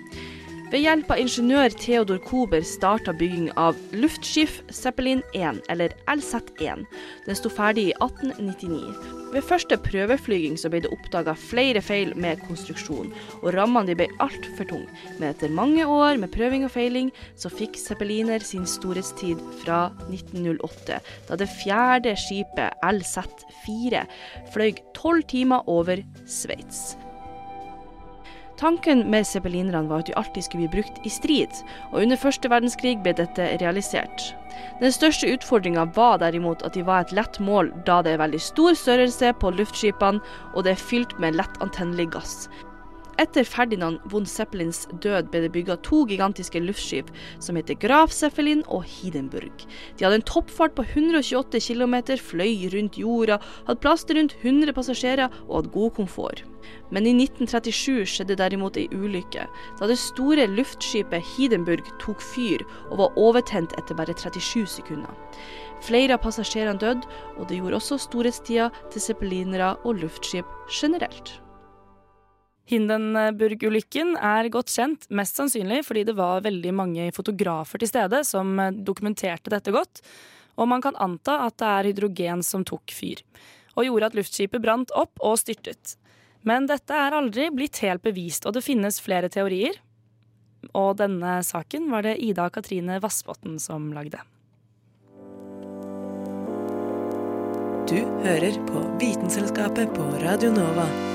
Ved 0.72 0.86
hjelp 0.86 1.10
av 1.12 1.20
ingeniør 1.20 1.74
Theodor 1.76 2.22
Kober 2.24 2.64
starta 2.64 3.12
bygging 3.12 3.50
av 3.60 3.76
luftskip 3.92 4.72
Zeppelin 4.72 5.20
1, 5.36 5.60
eller 5.68 5.92
LZ1. 6.08 6.88
Den 7.28 7.36
sto 7.36 7.52
ferdig 7.52 7.90
i 7.90 7.98
1899. 8.00 9.21
Ved 9.32 9.46
første 9.48 9.78
prøveflyging 9.80 10.58
så 10.60 10.68
ble 10.72 10.82
det 10.84 10.92
oppdaga 10.92 11.32
flere 11.40 11.80
feil 11.84 12.12
med 12.20 12.42
konstruksjon, 12.50 13.14
og 13.40 13.54
rammene 13.56 13.96
ble 13.96 14.10
altfor 14.24 14.68
tunge. 14.68 14.90
Men 15.20 15.30
etter 15.30 15.54
mange 15.56 15.86
år 15.88 16.20
med 16.20 16.34
prøving 16.36 16.66
og 16.68 16.74
feiling, 16.74 17.14
så 17.40 17.52
fikk 17.52 17.80
Zeppeliner 17.80 18.44
sin 18.44 18.68
storhetstid 18.68 19.40
fra 19.62 19.86
1908, 20.10 21.00
da 21.30 21.40
det 21.40 21.48
fjerde 21.62 22.18
skipet, 22.20 22.76
LZ4, 22.84 24.04
fløy 24.52 24.76
tolv 24.98 25.24
timer 25.32 25.64
over 25.72 26.04
Sveits. 26.28 26.92
Tanken 28.62 29.08
med 29.10 29.26
zeppelinerne 29.26 29.90
var 29.90 30.04
at 30.04 30.10
de 30.12 30.14
alltid 30.20 30.46
skulle 30.46 30.68
bli 30.68 30.82
brukt 30.82 31.00
i 31.02 31.10
strid, 31.10 31.64
og 31.90 32.04
under 32.04 32.20
første 32.22 32.50
verdenskrig 32.52 33.00
ble 33.02 33.16
dette 33.18 33.48
realisert. 33.58 34.28
Den 34.84 34.94
største 34.94 35.32
utfordringa 35.34 35.88
var 35.96 36.20
derimot 36.22 36.62
at 36.68 36.78
de 36.78 36.84
var 36.86 37.02
et 37.02 37.14
lett 37.18 37.40
mål, 37.42 37.72
da 37.88 38.04
det 38.06 38.14
er 38.14 38.22
veldig 38.22 38.42
stor 38.42 38.78
størrelse 38.78 39.32
på 39.42 39.50
luftskipene, 39.58 40.22
og 40.54 40.68
det 40.68 40.76
er 40.76 40.84
fylt 40.92 41.18
med 41.18 41.40
lett 41.40 41.58
antennelig 41.66 42.12
gass. 42.14 42.36
Etter 43.22 43.50
Ferdinand 43.50 43.98
von 44.14 44.30
Zeppelins 44.30 44.86
død 45.02 45.34
ble 45.34 45.42
det 45.44 45.52
bygga 45.58 45.80
to 45.86 46.06
gigantiske 46.10 46.62
luftskip 46.62 47.10
som 47.42 47.58
heter 47.58 47.82
Graf 47.82 48.14
Zeppelin 48.14 48.62
og 48.68 48.86
Hidenburg. 48.86 49.66
De 49.98 50.06
hadde 50.06 50.22
en 50.22 50.30
toppfart 50.30 50.78
på 50.78 50.86
128 50.86 51.66
km, 51.66 51.98
fløy 52.22 52.70
rundt 52.78 53.02
jorda, 53.02 53.42
hadde 53.66 53.82
plass 53.82 54.06
til 54.06 54.22
rundt 54.22 54.38
100 54.42 54.78
passasjerer 54.78 55.30
og 55.48 55.60
hadde 55.60 55.78
god 55.82 55.96
komfort. 55.98 56.46
Men 56.92 57.08
i 57.08 57.14
1937 57.16 58.06
skjedde 58.10 58.38
derimot 58.40 58.80
ei 58.80 58.88
ulykke, 58.94 59.48
da 59.80 59.90
det 59.90 60.00
store 60.02 60.48
luftskipet 60.52 61.26
Hindenburg 61.36 61.88
tok 62.04 62.24
fyr 62.34 62.66
og 62.90 62.98
var 63.04 63.20
overtent 63.20 63.76
etter 63.80 63.98
bare 63.98 64.16
37 64.18 64.66
sekunder. 64.78 65.14
Flere 65.82 66.18
av 66.18 66.26
passasjerene 66.26 66.82
døde, 66.82 67.08
og 67.40 67.48
det 67.50 67.58
gjorde 67.58 67.80
også 67.80 67.98
storhetstida 68.04 68.70
til 68.94 69.02
zeppelinere 69.02 69.74
og 69.82 70.04
luftskip 70.04 70.46
generelt. 70.70 71.40
Hindenburg-ulykken 72.72 74.14
er 74.16 74.48
godt 74.54 74.72
kjent, 74.72 75.08
mest 75.12 75.40
sannsynlig 75.40 75.82
fordi 75.84 76.06
det 76.08 76.16
var 76.16 76.44
veldig 76.46 76.74
mange 76.78 77.08
fotografer 77.16 77.82
til 77.82 77.90
stede 77.90 78.22
som 78.28 78.54
dokumenterte 78.86 79.52
dette 79.52 79.74
godt, 79.76 80.04
og 80.60 80.70
man 80.72 80.84
kan 80.84 80.96
anta 81.02 81.42
at 81.48 81.58
det 81.60 81.72
er 81.72 81.90
hydrogen 81.90 82.46
som 82.46 82.64
tok 82.68 82.94
fyr, 82.94 83.24
og 83.76 83.88
gjorde 83.88 84.12
at 84.12 84.20
luftskipet 84.20 84.64
brant 84.64 84.94
opp 84.96 85.20
og 85.20 85.40
styrtet. 85.42 85.98
Men 86.48 86.66
dette 86.70 86.98
er 86.98 87.14
aldri 87.14 87.50
blitt 87.54 87.82
helt 87.86 88.04
bevist, 88.06 88.48
og 88.50 88.56
det 88.58 88.66
finnes 88.66 89.02
flere 89.04 89.30
teorier. 89.30 89.78
Og 90.78 90.96
denne 91.02 91.40
saken 91.46 91.90
var 91.94 92.06
det 92.06 92.18
Ida 92.22 92.50
Katrine 92.54 93.00
Vassbotn 93.02 93.60
som 93.62 93.92
lagde. 93.96 94.22
Du 97.92 98.00
hører 98.24 98.56
på 98.70 98.84
Vitenselskapet 99.02 99.92
på 99.98 100.06
Radio 100.24 100.54
Nova. 100.56 101.11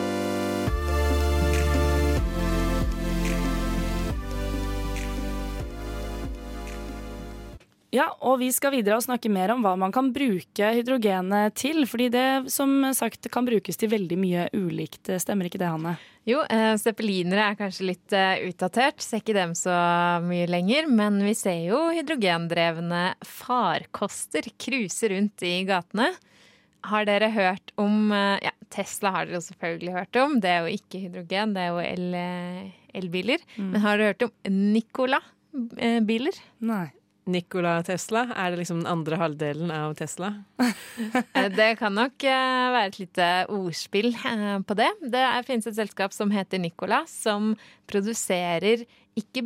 Ja, 7.97 8.11
og 8.29 8.41
vi 8.43 8.51
skal 8.53 8.75
videre 8.75 8.99
og 8.99 9.05
snakke 9.07 9.31
mer 9.33 9.55
om 9.55 9.63
hva 9.65 9.73
man 9.81 9.95
kan 9.95 10.11
bruke 10.13 10.73
hydrogenet 10.77 11.55
til. 11.57 11.85
Fordi 11.89 12.11
det 12.13 12.27
som 12.53 12.83
sagt 12.97 13.31
kan 13.33 13.47
brukes 13.49 13.81
til 13.81 13.93
veldig 13.93 14.19
mye 14.21 14.45
ulikt. 14.57 15.15
Stemmer 15.23 15.49
ikke 15.49 15.61
det, 15.63 15.71
Hanne? 15.73 15.97
Jo, 16.27 16.43
eh, 16.51 16.75
zeppelinere 16.83 17.53
er 17.53 17.59
kanskje 17.59 17.87
litt 17.93 18.17
eh, 18.17 18.43
utdatert. 18.51 19.01
Ser 19.05 19.23
ikke 19.23 19.37
dem 19.37 19.55
så 19.57 19.77
mye 20.27 20.49
lenger. 20.51 20.91
Men 20.91 21.21
vi 21.25 21.33
ser 21.39 21.63
jo 21.69 21.87
hydrogendrevne 21.95 23.05
farkoster 23.25 24.51
cruise 24.61 25.13
rundt 25.13 25.47
i 25.47 25.61
gatene. 25.69 26.11
Har 26.87 27.07
dere 27.09 27.31
hørt 27.35 27.73
om 27.81 28.13
eh, 28.13 28.37
Ja, 28.45 28.53
Tesla 28.75 29.15
har 29.15 29.31
dere 29.31 29.41
selvfølgelig 29.47 29.97
hørt 29.97 30.21
om. 30.21 30.37
Det 30.43 30.53
er 30.53 30.67
jo 30.67 30.77
ikke 30.77 31.01
hydrogen, 31.07 31.55
det 31.57 31.65
er 31.65 31.73
jo 31.73 31.81
el, 31.87 32.07
eh, 32.21 32.77
elbiler. 33.01 33.49
Mm. 33.57 33.73
Men 33.73 33.87
har 33.87 33.97
dere 33.97 34.13
hørt 34.13 34.29
om 34.29 34.61
Nicola-biler? 34.75 36.45
Eh, 36.45 36.55
Nei. 36.67 36.87
Nikola 37.27 37.83
Tesla? 37.83 38.23
Er 38.37 38.53
det 38.53 38.61
liksom 38.61 38.85
den 38.85 38.91
andre 38.91 39.19
halvdelen 39.19 39.71
av 39.75 39.95
Tesla? 39.99 40.35
Eh, 41.37 41.51
det 41.53 41.75
kan 41.77 41.93
nok 41.93 42.25
eh, 42.25 42.67
være 42.73 42.89
et 42.89 42.99
lite 43.03 43.27
ordspill 43.53 44.15
eh, 44.15 44.61
på 44.65 44.77
det. 44.79 44.89
Det 45.13 45.25
finnes 45.45 45.67
et 45.69 45.77
selskap 45.77 46.15
som 46.17 46.31
heter 46.33 46.61
Nikola, 46.63 47.03
som 47.11 47.51
produserer 47.91 48.87
ikke 49.19 49.43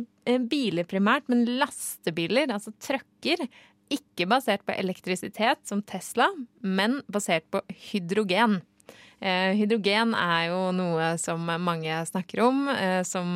biler 0.47 0.87
primært, 0.87 1.27
men 1.31 1.43
lastebiler, 1.59 2.53
altså 2.55 2.71
trucker. 2.79 3.43
Ikke 3.91 4.29
basert 4.31 4.63
på 4.63 4.75
elektrisitet 4.77 5.59
som 5.67 5.81
Tesla, 5.83 6.29
men 6.63 7.01
basert 7.11 7.49
på 7.51 7.59
hydrogen. 7.91 8.61
hydrogen 9.19 10.15
er 10.15 10.45
jo 10.53 10.61
noe 10.75 11.11
som 11.19 11.43
mange 11.43 11.97
snakker 12.07 12.45
om, 12.45 12.63
som, 13.07 13.35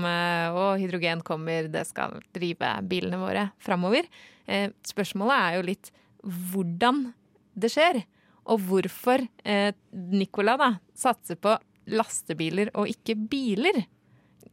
og 0.55 0.79
hydrogen 0.79 1.25
kommer, 1.27 1.67
det 1.67 1.83
skal 1.91 2.15
drive 2.35 2.71
bilene 2.87 3.19
våre 3.19 3.49
framover. 3.59 4.07
Eh, 4.47 4.69
spørsmålet 4.85 5.35
er 5.35 5.57
jo 5.57 5.67
litt 5.69 5.91
hvordan 6.25 7.07
det 7.55 7.71
skjer, 7.73 8.01
og 8.45 8.61
hvorfor 8.67 9.23
eh, 9.45 9.71
Nicola 9.91 10.57
da 10.59 10.69
satser 10.97 11.39
på 11.41 11.55
lastebiler 11.89 12.71
og 12.77 12.89
ikke 12.89 13.17
biler. 13.29 13.85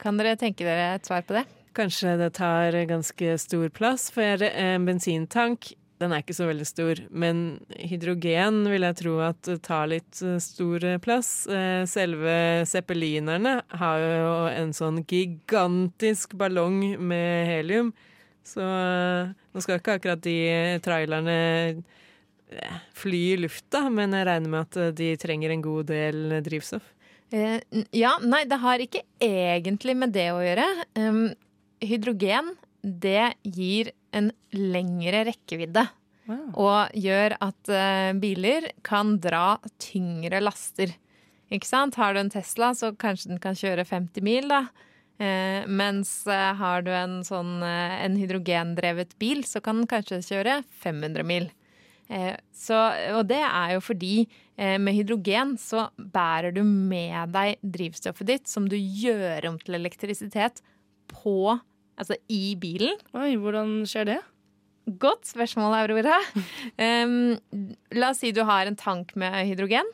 Kan 0.01 0.19
dere 0.21 0.39
tenke 0.41 0.65
dere 0.67 0.95
et 0.97 1.09
svar 1.09 1.25
på 1.27 1.37
det? 1.37 1.45
Kanskje 1.77 2.19
det 2.21 2.35
tar 2.37 2.77
ganske 2.89 3.37
stor 3.41 3.71
plass, 3.73 4.11
for 4.13 4.45
en 4.45 4.89
bensintank 4.89 5.73
den 6.03 6.11
er 6.11 6.25
ikke 6.25 6.35
så 6.35 6.49
veldig 6.49 6.65
stor, 6.67 6.99
men 7.15 7.43
hydrogen 7.79 8.65
vil 8.67 8.83
jeg 8.89 8.99
tro 8.99 9.13
at 9.23 9.51
tar 9.63 9.87
litt 9.93 10.19
stor 10.43 10.87
plass. 11.05 11.31
Selve 11.87 12.35
zeppelinerne 12.67 13.53
har 13.79 14.03
jo 14.03 14.33
en 14.51 14.73
sånn 14.75 15.03
gigantisk 15.07 16.35
ballong 16.41 16.81
med 16.99 17.47
helium 17.47 17.93
så 18.47 18.65
nå 18.65 19.63
skal 19.63 19.79
ikke 19.79 19.99
akkurat 19.99 20.23
de 20.25 20.37
trailerne 20.85 21.37
eh, 21.71 22.81
fly 22.99 23.23
i 23.35 23.39
lufta, 23.45 23.87
men 23.93 24.17
jeg 24.17 24.29
regner 24.29 24.53
med 24.53 24.67
at 24.67 24.81
eh, 24.81 24.93
de 24.99 25.13
trenger 25.21 25.55
en 25.55 25.65
god 25.65 25.89
del 25.93 26.39
drivstoff. 26.45 26.93
Eh, 27.33 27.61
ja, 27.97 28.17
nei, 28.21 28.45
det 28.49 28.61
har 28.61 28.83
ikke 28.83 29.05
egentlig 29.23 29.97
med 29.97 30.13
det 30.17 30.29
å 30.35 30.43
gjøre. 30.45 30.67
Um, 30.99 31.25
hydrogen, 31.83 32.53
det 32.83 33.33
gir 33.47 33.93
en 34.13 34.31
lengre 34.53 35.25
rekkevidde. 35.31 35.87
Wow. 36.29 36.43
Og 36.61 36.99
gjør 37.03 37.35
at 37.43 37.71
uh, 37.73 38.13
biler 38.21 38.69
kan 38.87 39.17
dra 39.23 39.57
tyngre 39.83 40.43
laster. 40.43 40.93
Ikke 41.53 41.69
sant? 41.69 41.97
Har 42.01 42.15
du 42.15 42.23
en 42.23 42.33
Tesla, 42.33 42.73
så 42.77 42.93
kanskje 42.97 43.33
den 43.33 43.41
kan 43.43 43.57
kjøre 43.59 43.87
50 43.89 44.25
mil, 44.25 44.53
da. 44.53 44.67
Eh, 45.21 45.67
mens 45.69 46.23
eh, 46.31 46.53
har 46.59 46.87
du 46.87 46.93
en 46.95 47.21
sånn 47.27 47.59
eh, 47.67 47.99
en 48.07 48.17
hydrogendrevet 48.21 49.17
bil, 49.21 49.45
så 49.49 49.61
kan 49.65 49.83
den 49.83 49.91
kanskje 49.91 50.23
kjøre 50.25 50.63
500 50.85 51.27
mil. 51.29 51.51
Eh, 52.13 52.35
så, 52.57 52.89
og 53.19 53.27
det 53.31 53.43
er 53.45 53.77
jo 53.77 53.85
fordi 53.85 54.27
Eh, 54.63 54.79
med 54.79 54.95
hydrogen 54.95 55.57
så 55.59 55.87
bærer 55.97 56.53
du 56.55 56.63
med 56.63 57.33
deg 57.33 57.57
drivstoffet 57.65 58.29
ditt, 58.29 58.51
som 58.51 58.69
du 58.69 58.77
gjør 58.77 59.49
om 59.49 59.59
til 59.63 59.79
elektrisitet, 59.81 60.65
på 61.13 61.59
Altså 62.01 62.17
i 62.33 62.57
bilen. 62.57 62.97
Oi, 63.15 63.35
hvordan 63.39 63.83
skjer 63.87 64.07
det? 64.09 64.15
Godt 64.99 65.29
spørsmål, 65.29 65.75
Aurora. 65.77 66.17
Um, 66.83 67.37
la 67.93 68.09
oss 68.11 68.23
si 68.25 68.31
du 68.33 68.41
har 68.49 68.67
en 68.67 68.79
tank 68.81 69.13
med 69.15 69.37
hydrogen. 69.45 69.87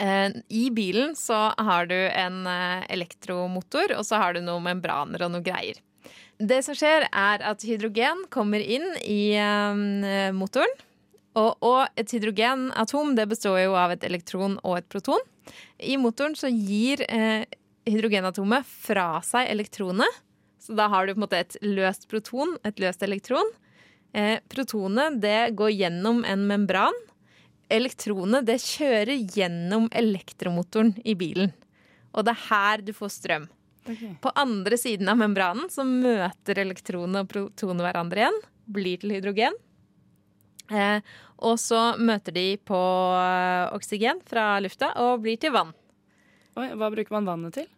Uh, 0.00 0.28
I 0.52 0.68
bilen 0.74 1.14
så 1.16 1.50
har 1.56 1.88
du 1.88 1.96
en 1.96 2.42
uh, 2.46 2.84
elektromotor, 2.92 3.94
og 3.96 4.04
så 4.06 4.20
har 4.20 4.36
du 4.36 4.42
noen 4.44 4.66
membraner 4.66 5.24
og 5.26 5.32
noe 5.34 5.44
greier. 5.44 5.78
Det 6.36 6.60
som 6.64 6.76
skjer, 6.76 7.06
er 7.08 7.44
at 7.48 7.64
hydrogen 7.64 8.26
kommer 8.32 8.60
inn 8.60 8.90
i 9.04 9.36
uh, 9.40 10.32
motoren. 10.36 10.82
Og, 11.36 11.82
et 12.00 12.08
hydrogenatom 12.14 13.10
det 13.16 13.26
består 13.28 13.58
jo 13.60 13.74
av 13.76 13.92
et 13.92 14.04
elektron 14.08 14.54
og 14.62 14.78
et 14.78 14.86
proton. 14.88 15.20
I 15.76 15.98
motoren 16.00 16.32
så 16.32 16.48
gir 16.48 17.02
hydrogenatomet 17.84 18.64
fra 18.64 19.18
seg 19.20 19.50
elektronet 19.52 20.22
så 20.66 20.74
da 20.74 20.88
har 20.90 21.06
du 21.06 21.14
på 21.14 21.20
en 21.20 21.26
måte 21.28 21.38
et 21.38 21.56
løst 21.62 22.08
proton, 22.10 22.56
et 22.66 22.80
løst 22.82 23.04
elektron. 23.06 23.52
Eh, 24.16 24.40
protonet 24.50 25.20
det 25.22 25.52
går 25.58 25.70
gjennom 25.70 26.24
en 26.26 26.46
membran. 26.48 26.96
Elektronet 27.72 28.46
det 28.46 28.60
kjører 28.62 29.16
gjennom 29.34 29.88
elektromotoren 29.90 30.94
i 31.04 31.16
bilen. 31.18 31.52
Og 32.14 32.26
det 32.26 32.36
er 32.36 32.44
her 32.48 32.84
du 32.86 32.92
får 32.96 33.12
strøm. 33.16 33.48
Okay. 33.86 34.16
På 34.22 34.32
andre 34.34 34.78
siden 34.78 35.08
av 35.10 35.18
membranen 35.20 35.70
så 35.70 35.84
møter 35.86 36.58
elektronene 36.62 37.22
og 37.22 37.30
protonene 37.30 37.86
hverandre 37.86 38.24
igjen. 38.24 38.38
Blir 38.66 39.02
til 39.02 39.14
hydrogen. 39.14 39.58
Eh, 40.74 40.98
og 41.46 41.58
så 41.62 41.80
møter 42.02 42.34
de 42.34 42.46
på 42.66 42.78
eh, 43.20 43.66
oksygen 43.76 44.22
fra 44.26 44.56
lufta 44.62 44.90
og 45.04 45.22
blir 45.22 45.38
til 45.38 45.54
vann. 45.54 45.70
Oi, 46.56 46.70
hva 46.74 46.90
bruker 46.90 47.14
man 47.14 47.28
vannet 47.28 47.58
til? 47.60 47.68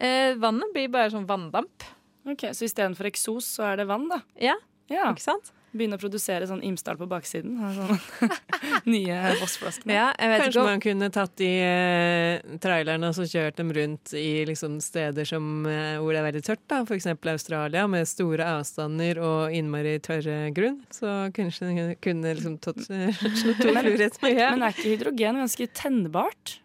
Eh, 0.00 0.34
vannet 0.40 0.74
blir 0.74 0.90
bare 0.92 1.12
sånn 1.12 1.28
vanndamp. 1.28 1.86
Ok, 2.28 2.50
Så 2.52 2.66
istedenfor 2.66 3.08
eksos, 3.08 3.46
så 3.56 3.70
er 3.70 3.80
det 3.80 3.88
vann, 3.88 4.08
da? 4.10 4.20
Ja, 4.40 4.56
ja. 4.92 5.08
ikke 5.08 5.24
sant? 5.24 5.54
Begynne 5.70 5.94
å 5.94 6.02
produsere 6.02 6.48
sånn 6.50 6.62
Imsdal 6.66 6.96
på 6.98 7.06
baksiden. 7.10 7.58
Sånn 7.76 8.30
nye 8.92 9.18
Voss-flaskene. 9.38 9.94
Ja, 9.94 10.08
Kanskje 10.18 10.64
man 10.66 10.82
kunne 10.82 11.10
tatt 11.14 11.36
de 11.38 11.50
eh, 11.62 12.56
trailerne 12.62 13.10
og 13.10 13.14
så 13.14 13.26
kjørt 13.30 13.60
dem 13.60 13.70
rundt 13.76 14.14
i 14.18 14.42
liksom, 14.48 14.80
steder 14.82 15.28
som, 15.28 15.46
eh, 15.70 16.00
hvor 16.02 16.10
det 16.16 16.22
er 16.22 16.26
veldig 16.26 16.42
tørt, 16.48 16.64
da. 16.72 16.80
F.eks. 16.82 17.06
Australia, 17.14 17.86
med 17.90 18.08
store 18.10 18.48
avstander 18.58 19.22
og 19.22 19.54
innmari 19.54 19.94
tørre 20.02 20.50
grunn. 20.56 20.80
Så 20.90 21.30
kanskje 21.36 21.70
den 21.70 21.94
kunne 22.02 22.34
liksom 22.40 22.58
tatt 22.64 22.82
eh, 22.90 23.22
slått 23.40 23.62
to 23.62 23.70
fluer 23.70 24.52
Men 24.56 24.66
er 24.66 24.74
ikke 24.74 24.88
hydrogen 24.88 25.40
ganske 25.44 25.70
tennbart? 25.78 26.58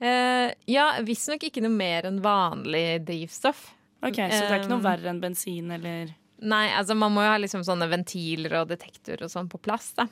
Eh, 0.00 0.52
ja, 0.68 0.86
visstnok 1.04 1.48
ikke 1.48 1.64
noe 1.64 1.72
mer 1.72 2.08
enn 2.08 2.20
vanlig 2.24 3.02
drivstoff. 3.08 3.70
Ok, 4.00 4.16
Så 4.16 4.44
det 4.46 4.48
er 4.48 4.62
ikke 4.62 4.72
noe 4.72 4.84
verre 4.84 5.12
enn 5.12 5.20
bensin 5.20 5.72
eller 5.76 6.12
Nei, 6.40 6.70
altså 6.72 6.94
man 6.96 7.12
må 7.12 7.24
jo 7.24 7.32
ha 7.34 7.40
liksom 7.40 7.64
sånne 7.66 7.88
ventiler 7.90 8.54
og 8.62 8.70
detektorer 8.70 9.26
og 9.26 9.32
sånn 9.32 9.50
på 9.52 9.60
plass. 9.60 9.90
da. 9.98 10.06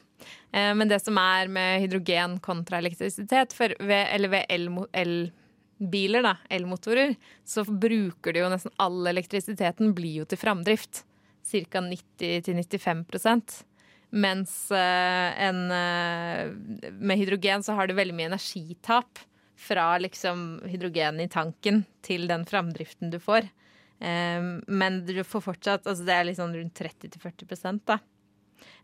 Eh, 0.53 0.75
men 0.77 0.91
det 0.91 1.01
som 1.01 1.17
er 1.21 1.49
med 1.53 1.81
hydrogen 1.85 2.37
kontra 2.45 2.83
elektrisitet, 2.83 3.55
ved, 3.57 4.03
eller 4.13 4.33
ved 4.35 4.91
elbiler, 4.93 6.29
elmotorer, 6.53 7.15
så 7.49 7.65
bruker 7.65 8.37
du 8.37 8.43
jo 8.43 8.53
nesten 8.53 8.75
all 8.77 9.09
elektrisiteten 9.09 9.95
blir 9.97 10.23
jo 10.23 10.29
til 10.29 10.41
framdrift. 10.41 11.05
Ca. 11.49 11.81
90-95 11.81 13.65
Mens 14.11 14.71
eh, 14.73 15.43
en, 15.49 15.71
eh, 15.73 16.53
med 16.93 17.19
hydrogen 17.21 17.65
så 17.65 17.77
har 17.77 17.89
du 17.89 17.97
veldig 17.97 18.17
mye 18.17 18.31
energitap 18.35 19.21
fra 19.59 19.99
liksom 19.99 20.63
hydrogen 20.69 21.21
i 21.21 21.29
tanken 21.29 21.83
til 22.05 22.29
den 22.29 22.45
framdriften 22.49 23.11
du 23.13 23.19
får. 23.21 23.49
Um, 23.99 24.61
men 24.71 25.01
du 25.07 25.17
får 25.27 25.43
fortsatt 25.43 25.89
Altså 25.91 26.05
det 26.07 26.15
er 26.15 26.27
liksom 26.29 26.53
rundt 26.55 26.79
30-40 26.79 27.81
da. 27.83 27.97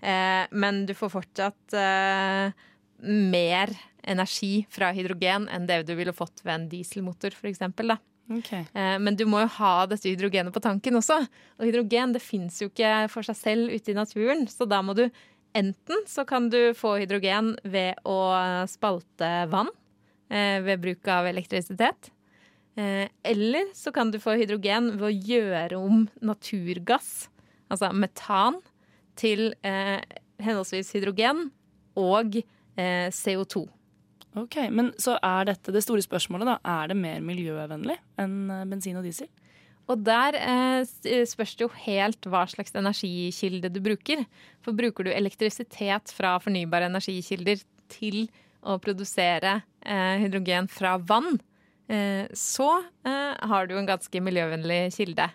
Uh, 0.03 0.45
men 0.51 0.81
du 0.89 0.95
får 0.99 1.13
fortsatt 1.13 1.77
uh, 1.79 2.51
mer 3.05 3.71
energi 4.03 4.65
fra 4.71 4.91
hydrogen 4.95 5.47
enn 5.53 5.69
det 5.71 5.85
du 5.89 5.95
ville 5.99 6.15
fått 6.15 6.43
ved 6.43 6.55
en 6.55 6.67
dieselmotor, 6.73 7.35
f.eks. 7.35 7.63
Okay. 8.39 8.65
Uh, 8.75 8.99
men 9.03 9.17
du 9.17 9.25
må 9.29 9.45
jo 9.45 9.53
ha 9.59 9.75
dette 9.91 10.11
hydrogenet 10.11 10.55
på 10.55 10.63
tanken 10.65 10.99
også. 10.99 11.21
Og 11.59 11.69
hydrogen 11.69 12.17
det 12.17 12.23
fins 12.25 12.61
jo 12.63 12.71
ikke 12.73 13.07
for 13.13 13.27
seg 13.27 13.39
selv 13.39 13.75
ute 13.75 13.95
i 13.95 13.99
naturen, 13.99 14.47
så 14.51 14.67
da 14.69 14.83
må 14.85 14.97
du 14.99 15.07
enten 15.55 16.05
så 16.11 16.27
kan 16.27 16.51
du 16.51 16.75
få 16.75 16.97
hydrogen 17.05 17.55
ved 17.63 18.03
å 18.03 18.19
spalte 18.67 19.31
vann 19.53 19.71
ved 20.27 20.81
bruk 20.83 21.07
av 21.13 21.29
elektrisitet. 21.31 22.09
Eh, 22.75 23.07
eller 23.23 23.71
så 23.77 23.93
kan 23.95 24.11
du 24.11 24.19
få 24.23 24.35
hydrogen 24.41 24.95
ved 24.99 25.07
å 25.09 25.31
gjøre 25.33 25.79
om 25.79 26.07
naturgass, 26.25 27.29
altså 27.71 27.93
metan, 27.95 28.59
til 29.15 29.53
eh, 29.63 30.03
henholdsvis 30.43 30.91
hydrogen 30.97 31.49
og 31.95 32.41
eh, 32.41 33.09
CO2. 33.15 33.63
Ok, 34.35 34.57
Men 34.75 34.91
så 34.99 35.15
er 35.23 35.47
dette 35.53 35.71
det 35.71 35.85
store 35.85 36.03
spørsmålet, 36.03 36.49
da. 36.51 36.57
Er 36.83 36.91
det 36.91 36.99
mer 36.99 37.23
miljøvennlig 37.23 37.95
enn 38.19 38.39
eh, 38.51 38.65
bensin 38.71 38.99
og 38.99 39.07
diesel? 39.07 39.31
Og 39.85 40.01
der 40.01 40.39
eh, 40.41 41.25
spørs 41.29 41.55
det 41.55 41.67
jo 41.67 41.71
helt 41.85 42.27
hva 42.33 42.43
slags 42.51 42.75
energikilde 42.75 43.71
du 43.71 43.79
bruker. 43.85 44.25
For 44.65 44.77
bruker 44.77 45.07
du 45.07 45.13
elektrisitet 45.13 46.15
fra 46.17 46.39
fornybare 46.43 46.89
energikilder 46.89 47.63
til 47.93 48.25
å 48.65 48.79
produsere 48.83 49.59
eh, 49.85 50.17
hydrogen 50.25 50.71
fra 50.73 50.97
vann, 50.99 51.37
så 52.33 52.69
eh, 53.05 53.35
har 53.49 53.67
du 53.69 53.77
en 53.79 53.89
ganske 53.89 54.21
miljøvennlig 54.25 54.89
kilde. 54.97 55.29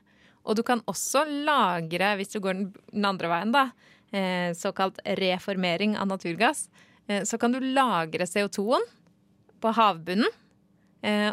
Og 0.48 0.58
du 0.58 0.64
kan 0.66 0.82
også 0.90 1.26
lagre, 1.46 2.16
hvis 2.18 2.34
du 2.34 2.40
går 2.42 2.64
den 2.64 3.06
andre 3.06 3.30
veien, 3.30 3.54
da, 3.54 3.70
eh, 4.12 4.52
såkalt 4.58 5.02
reformering 5.20 5.98
av 5.98 6.10
naturgass, 6.10 6.70
så 7.26 7.40
kan 7.42 7.50
du 7.50 7.58
lagre 7.58 8.22
CO2-en 8.30 8.84
på 9.66 9.70
havbunnen. 9.74 10.30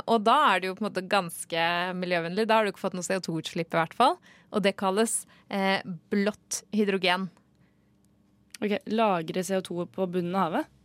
Og 0.09 0.23
da 0.25 0.37
er 0.49 0.63
det 0.63 0.71
jo 0.71 0.77
på 0.79 0.81
en 0.81 0.87
måte 0.87 1.03
ganske 1.05 1.67
miljøvennlig. 2.01 2.47
Da 2.49 2.57
har 2.57 2.65
du 2.65 2.71
ikke 2.73 2.81
fått 2.81 2.97
noe 2.97 3.05
CO2-utslipp, 3.05 3.69
i 3.75 3.77
hvert 3.77 3.97
fall. 3.99 4.17
Og 4.57 4.65
det 4.65 4.73
kalles 4.81 5.19
blått 6.09 6.63
hydrogen. 6.73 7.29
Ok, 8.57 8.73
Lagre 8.89 9.45
CO2 9.45 9.85
på 9.93 10.09
bunnen 10.09 10.33
av 10.33 10.47
havet? 10.47 10.76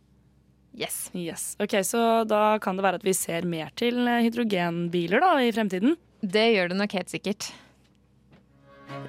Yes. 0.72 1.10
yes. 1.12 1.56
Ok, 1.60 1.74
Så 1.84 2.24
da 2.24 2.58
kan 2.62 2.76
det 2.78 2.82
være 2.84 2.94
at 3.00 3.04
vi 3.04 3.12
ser 3.16 3.44
mer 3.48 3.70
til 3.76 4.06
eh, 4.08 4.22
hydrogenbiler 4.24 5.20
da, 5.20 5.34
i 5.44 5.52
fremtiden? 5.52 5.96
Det 6.22 6.46
gjør 6.54 6.68
det 6.72 6.78
nok 6.78 6.92
helt 6.96 7.10
sikkert. 7.12 7.50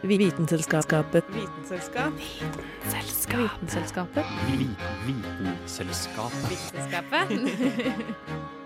Vitenselskapet. 0.03 1.23
Vitenselskap. 1.35 2.13
Vitenselskapet. 2.19 4.25
Vitenselskapet. 5.05 6.51
Vitenselskapet. 6.51 8.53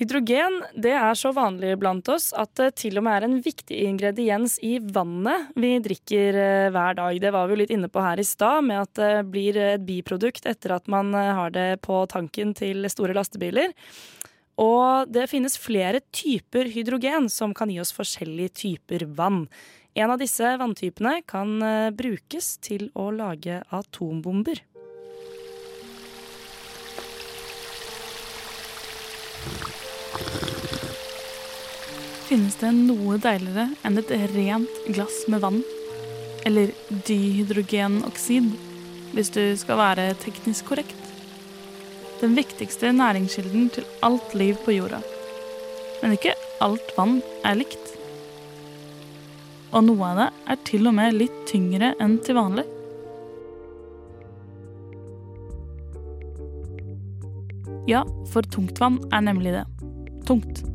Hydrogen 0.00 0.54
det 0.80 0.94
er 0.96 1.12
så 1.18 1.34
vanlig 1.36 1.74
blant 1.80 2.06
oss 2.08 2.30
at 2.32 2.54
det 2.56 2.70
til 2.80 2.96
og 2.96 3.04
med 3.04 3.18
er 3.18 3.26
en 3.26 3.36
viktig 3.44 3.76
ingrediens 3.84 4.54
i 4.64 4.78
vannet 4.80 5.50
vi 5.52 5.74
drikker 5.84 6.38
eh, 6.40 6.70
hver 6.72 6.96
dag. 6.96 7.18
Det 7.20 7.32
var 7.34 7.46
vi 7.46 7.54
jo 7.54 7.60
litt 7.60 7.74
inne 7.74 7.90
på 7.92 8.00
her 8.00 8.22
i 8.22 8.24
stad, 8.24 8.64
med 8.64 8.86
at 8.86 8.94
det 8.96 9.12
blir 9.28 9.58
et 9.60 9.84
biprodukt 9.84 10.48
etter 10.48 10.78
at 10.78 10.88
man 10.92 11.12
eh, 11.12 11.34
har 11.36 11.52
det 11.52 11.68
på 11.84 12.00
tanken 12.08 12.56
til 12.56 12.88
store 12.88 13.16
lastebiler. 13.18 13.76
Og 14.62 15.12
det 15.12 15.28
finnes 15.28 15.60
flere 15.60 16.00
typer 16.12 16.72
hydrogen 16.72 17.28
som 17.32 17.52
kan 17.56 17.72
gi 17.72 17.78
oss 17.84 17.92
forskjellige 17.96 18.56
typer 18.64 19.04
vann. 19.12 19.44
En 19.92 20.12
av 20.12 20.20
disse 20.20 20.56
vanntypene 20.56 21.18
kan 21.28 21.58
eh, 21.60 21.92
brukes 21.92 22.54
til 22.64 22.88
å 22.96 23.10
lage 23.12 23.60
atombomber. 23.68 24.64
Finnes 32.32 32.54
det 32.56 32.70
noe 32.72 33.18
deiligere 33.20 33.66
enn 33.84 34.00
et 34.00 34.10
rent 34.32 34.76
glass 34.96 35.18
med 35.28 35.42
vann? 35.44 35.58
Eller 36.48 36.70
dihydrogenoksid, 37.04 38.46
hvis 39.12 39.30
du 39.34 39.42
skal 39.60 39.76
være 39.76 40.06
teknisk 40.22 40.70
korrekt? 40.70 41.10
Den 42.22 42.32
viktigste 42.32 42.94
næringskilden 42.96 43.68
til 43.76 43.84
alt 44.08 44.32
liv 44.32 44.56
på 44.64 44.72
jorda. 44.78 45.02
Men 46.00 46.16
ikke 46.16 46.32
alt 46.64 46.96
vann 46.96 47.20
er 47.44 47.60
likt. 47.60 47.92
Og 49.76 49.84
noe 49.90 50.14
av 50.14 50.22
det 50.22 50.32
er 50.56 50.64
til 50.72 50.88
og 50.88 50.96
med 51.02 51.20
litt 51.20 51.38
tyngre 51.52 51.92
enn 52.00 52.16
til 52.24 52.40
vanlig. 52.40 52.64
Ja, 57.92 58.06
for 58.32 58.40
tungtvann 58.56 59.02
er 59.12 59.28
nemlig 59.28 59.58
det. 59.60 59.66
Tungt. 60.24 60.71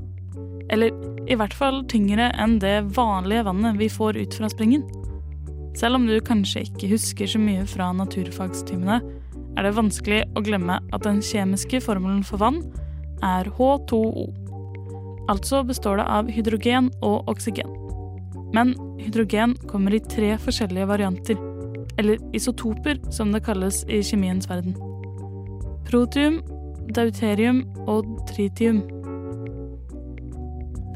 Eller 0.73 0.91
i 1.27 1.35
hvert 1.37 1.55
fall 1.55 1.83
tyngre 1.91 2.29
enn 2.39 2.57
det 2.63 2.81
vanlige 2.95 3.45
vannet 3.47 3.79
vi 3.79 3.89
får 3.91 4.17
ut 4.17 4.39
fra 4.39 4.49
springen. 4.51 4.83
Selv 5.77 5.99
om 5.99 6.07
du 6.09 6.17
kanskje 6.25 6.65
ikke 6.65 6.89
husker 6.95 7.29
så 7.29 7.39
mye 7.41 7.65
fra 7.69 7.91
naturfagstimene, 7.93 8.97
er 9.57 9.65
det 9.65 9.77
vanskelig 9.77 10.23
å 10.37 10.43
glemme 10.45 10.79
at 10.93 11.05
den 11.05 11.19
kjemiske 11.25 11.81
formelen 11.85 12.23
for 12.25 12.41
vann 12.41 12.61
er 13.25 13.49
H2O. 13.57 14.27
Altså 15.29 15.63
består 15.67 15.99
det 15.99 16.07
av 16.07 16.29
hydrogen 16.31 16.91
og 17.05 17.29
oksygen. 17.31 17.73
Men 18.55 18.73
hydrogen 19.01 19.55
kommer 19.67 19.93
i 19.93 20.01
tre 20.01 20.35
forskjellige 20.39 20.87
varianter, 20.89 21.39
eller 21.97 22.21
isotoper 22.37 23.01
som 23.13 23.33
det 23.33 23.43
kalles 23.45 23.83
i 23.89 23.99
kjemiens 24.05 24.47
verden. 24.49 24.77
Protium, 25.89 26.41
deuterium 26.93 27.65
og 27.87 28.07
tritium. 28.29 28.81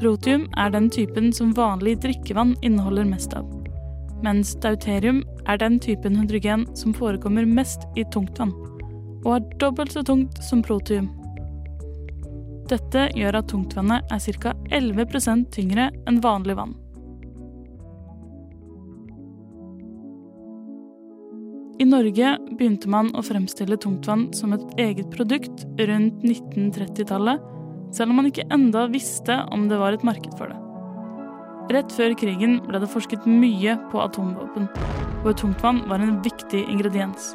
Protium 0.02 0.48
er 0.58 0.72
den 0.74 0.88
typen 0.90 1.28
som 1.30 1.52
vanlig 1.54 1.92
drikkevann 2.02 2.56
inneholder 2.66 3.04
mest 3.06 3.36
av, 3.38 3.46
mens 4.26 4.56
deuterium 4.64 5.20
er 5.46 5.60
den 5.62 5.76
typen 5.78 6.16
hydrogen 6.18 6.64
som 6.74 6.90
forekommer 6.96 7.46
mest 7.46 7.84
i 7.94 8.02
tungtvann, 8.10 8.50
og 9.22 9.28
er 9.36 9.44
dobbelt 9.62 9.94
så 9.94 10.02
tungt 10.02 10.40
som 10.42 10.64
protium. 10.66 11.06
Dette 12.66 13.04
gjør 13.14 13.38
at 13.44 13.52
tungtvannet 13.54 14.10
er 14.10 14.40
ca. 14.42 14.56
11% 14.74 15.46
tyngre 15.54 15.86
enn 16.10 16.18
vanlig 16.24 16.58
vann. 16.58 16.74
I 21.78 21.86
Norge 21.86 22.34
begynte 22.50 22.90
man 22.90 23.14
å 23.14 23.22
fremstille 23.22 23.78
tungtvann 23.78 24.32
som 24.34 24.58
et 24.58 24.66
eget 24.82 25.14
produkt 25.14 25.62
rundt 25.78 26.26
1930-tallet, 26.26 27.52
selv 27.92 28.10
om 28.12 28.20
man 28.20 28.28
ikke 28.30 28.48
enda 28.52 28.86
visste 28.92 29.42
om 29.52 29.68
det 29.70 29.78
var 29.80 29.94
et 29.94 30.04
marked 30.06 30.34
for 30.38 30.50
det. 30.50 30.58
Rett 31.72 31.92
før 31.94 32.16
krigen 32.18 32.58
ble 32.66 32.80
det 32.82 32.90
forsket 32.90 33.28
mye 33.28 33.76
på 33.92 34.00
atomvåpen, 34.02 34.66
hvor 35.22 35.36
tungtvann 35.38 35.84
var 35.88 36.02
en 36.02 36.18
viktig 36.24 36.64
ingrediens. 36.66 37.32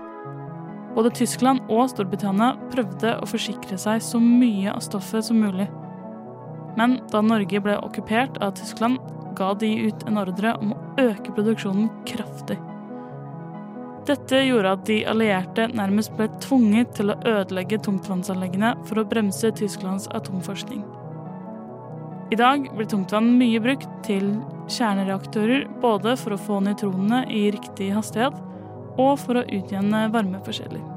Både 0.97 1.13
Tyskland 1.13 1.61
og 1.69 1.87
Storbritannia 1.91 2.55
prøvde 2.73 3.15
å 3.21 3.29
forsikre 3.29 3.77
seg 3.79 4.01
så 4.03 4.19
mye 4.21 4.73
av 4.73 4.81
stoffet 4.85 5.29
som 5.29 5.39
mulig. 5.39 5.69
Men 6.77 6.99
da 7.13 7.21
Norge 7.25 7.61
ble 7.61 7.77
okkupert 7.81 8.39
av 8.43 8.55
Tyskland, 8.57 8.97
ga 9.37 9.51
de 9.61 9.69
ut 9.87 10.07
en 10.09 10.17
ordre 10.17 10.55
om 10.57 10.73
å 10.73 10.79
øke 11.01 11.33
produksjonen 11.37 11.91
kraftig. 12.09 12.57
Dette 14.07 14.39
gjorde 14.47 14.71
at 14.71 14.85
de 14.87 15.01
allierte 15.11 15.65
nærmest 15.75 16.13
ble 16.15 16.29
tvunget 16.39 16.93
til 16.95 17.11
å 17.11 17.17
ødelegge 17.27 17.81
tungtvannsanleggene 17.83 18.71
for 18.87 19.01
å 19.01 19.07
bremse 19.09 19.51
Tysklands 19.59 20.07
atomforskning. 20.15 20.85
I 22.31 22.39
dag 22.39 22.69
blir 22.75 22.87
tungtvann 22.87 23.33
mye 23.39 23.59
brukt 23.63 23.87
til 24.07 24.29
kjernereaktorer, 24.71 25.67
både 25.83 26.15
for 26.19 26.35
å 26.35 26.39
få 26.39 26.59
nøytronene 26.63 27.25
i 27.31 27.49
riktig 27.55 27.93
hastighet 27.95 28.35
og 28.97 29.15
for 29.19 29.39
å 29.41 29.47
utjevne 29.47 30.07
varmeforskjeller. 30.15 30.96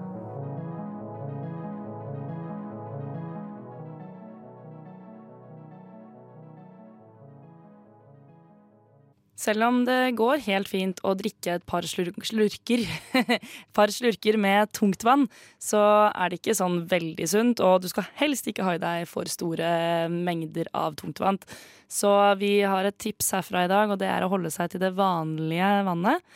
Selv 9.40 9.64
om 9.64 9.78
det 9.88 10.16
går 10.18 10.42
helt 10.44 10.68
fint 10.68 10.98
å 11.06 11.14
drikke 11.16 11.54
et 11.56 11.64
par 11.68 11.86
slurker, 11.88 12.82
par 13.76 13.92
slurker 13.94 14.36
med 14.40 14.72
tungtvann, 14.76 15.24
så 15.56 15.80
er 16.10 16.28
det 16.28 16.40
ikke 16.42 16.58
sånn 16.58 16.82
veldig 16.90 17.28
sunt, 17.30 17.62
og 17.64 17.80
du 17.80 17.88
skal 17.88 18.08
helst 18.20 18.50
ikke 18.50 18.66
ha 18.66 18.76
i 18.76 18.82
deg 18.82 19.08
for 19.08 19.30
store 19.32 20.10
mengder 20.12 20.68
av 20.76 20.98
tungtvann. 21.00 21.40
Så 21.88 22.12
vi 22.42 22.58
har 22.68 22.84
et 22.84 23.00
tips 23.00 23.32
herfra 23.38 23.64
i 23.64 23.72
dag, 23.72 23.88
og 23.88 24.02
det 24.02 24.12
er 24.12 24.26
å 24.26 24.32
holde 24.32 24.52
seg 24.52 24.74
til 24.74 24.84
det 24.84 24.92
vanlige 24.98 25.72
vannet. 25.88 26.30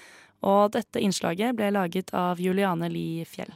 Og 0.45 0.73
dette 0.73 1.01
innslaget 1.01 1.57
ble 1.57 1.73
laget 1.77 2.13
av 2.17 2.41
Juliane 2.41 2.89
Li 2.93 3.25
Fjell. 3.29 3.53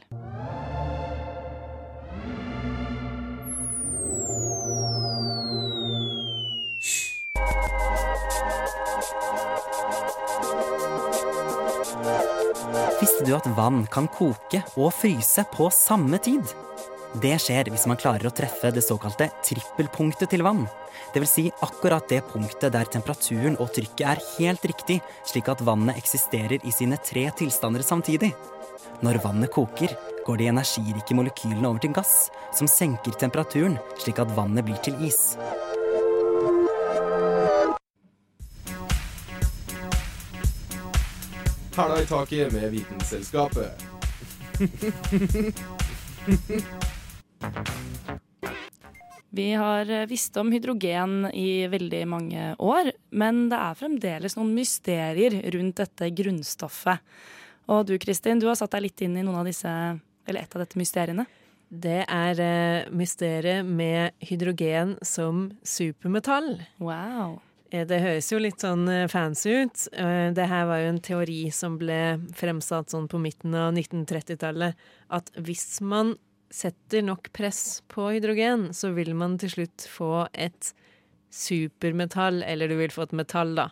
Visste 13.09 13.25
du 13.25 13.31
at 13.33 13.47
vann 13.57 13.87
kan 13.89 14.05
koke 14.13 14.59
og 14.77 14.91
fryse 14.93 15.41
på 15.49 15.65
samme 15.73 16.19
tid? 16.21 16.45
Det 17.17 17.31
skjer 17.41 17.71
hvis 17.73 17.87
man 17.89 17.97
klarer 17.97 18.29
å 18.29 18.31
treffe 18.37 18.69
det 18.69 18.83
såkalte 18.85 19.31
trippelpunktet 19.47 20.29
til 20.29 20.43
vann. 20.45 20.67
Dvs. 21.15 21.31
Si 21.31 21.45
akkurat 21.65 22.05
det 22.11 22.19
punktet 22.29 22.75
der 22.75 22.85
temperaturen 22.93 23.57
og 23.57 23.71
trykket 23.73 24.05
er 24.11 24.21
helt 24.35 24.67
riktig, 24.69 24.99
slik 25.25 25.49
at 25.49 25.63
vannet 25.65 25.97
eksisterer 25.97 26.61
i 26.61 26.75
sine 26.75 27.01
tre 27.01 27.25
tilstander 27.39 27.81
samtidig. 27.81 28.29
Når 29.01 29.23
vannet 29.25 29.55
koker, 29.57 29.97
går 30.27 30.43
de 30.43 30.51
energirike 30.53 31.17
molekylene 31.17 31.65
over 31.65 31.81
til 31.81 31.97
gass, 31.97 32.27
som 32.53 32.69
senker 32.69 33.17
temperaturen, 33.17 33.81
slik 33.97 34.21
at 34.21 34.37
vannet 34.37 34.69
blir 34.69 34.77
til 34.85 35.01
is. 35.09 35.33
Hæla 41.79 42.01
i 42.01 42.05
taket 42.05 42.51
med 42.51 42.71
Vitenselskapet. 42.71 43.83
Vi 49.29 49.53
har 49.53 49.91
eh, 49.91 50.05
visst 50.05 50.37
om 50.37 50.51
hydrogen 50.51 51.31
i 51.31 51.67
veldig 51.71 52.03
mange 52.11 52.55
år, 52.59 52.91
men 53.15 53.47
det 53.47 53.63
er 53.63 53.79
fremdeles 53.79 54.35
noen 54.35 54.51
mysterier 54.59 55.39
rundt 55.55 55.79
dette 55.79 56.11
grunnstoffet. 56.19 56.99
Og 57.71 57.87
du 57.87 57.95
Kristin, 57.95 58.43
du 58.43 58.51
har 58.51 58.59
satt 58.59 58.75
deg 58.75 58.89
litt 58.89 58.99
inn 59.07 59.15
i 59.15 59.23
noen 59.23 59.39
av 59.39 59.47
disse, 59.47 59.71
eller 60.27 60.43
et 60.43 60.51
av 60.51 60.59
dette 60.65 60.75
mysteriene. 60.83 61.31
Det 61.71 62.03
er 62.03 62.35
uh, 62.43 62.91
mysteriet 62.91 63.63
med 63.63 64.19
hydrogen 64.19 64.99
som 64.99 65.55
supermetall. 65.63 66.59
Wow. 66.83 67.39
Eh, 67.69 67.85
det 67.87 68.01
høres 68.01 68.31
jo 68.31 68.39
litt 68.41 68.63
sånn 68.63 68.87
eh, 68.89 69.07
fancy 69.11 69.53
ut. 69.63 69.85
Eh, 69.93 70.29
det 70.35 70.47
her 70.49 70.65
var 70.69 70.81
jo 70.81 70.91
en 70.93 71.03
teori 71.05 71.41
som 71.53 71.77
ble 71.81 72.17
fremsatt 72.37 72.93
sånn 72.93 73.09
på 73.11 73.21
midten 73.21 73.55
av 73.57 73.73
1930-tallet. 73.75 74.77
At 75.13 75.31
hvis 75.37 75.79
man 75.85 76.15
setter 76.49 77.05
nok 77.05 77.29
press 77.35 77.81
på 77.93 78.09
hydrogen, 78.15 78.71
så 78.73 78.93
vil 78.95 79.13
man 79.17 79.37
til 79.41 79.53
slutt 79.53 79.85
få 79.89 80.27
et 80.33 80.73
supermetall, 81.29 82.41
eller 82.41 82.71
du 82.71 82.79
vil 82.79 82.93
få 82.93 83.05
et 83.05 83.19
metall, 83.19 83.53
da. 83.59 83.67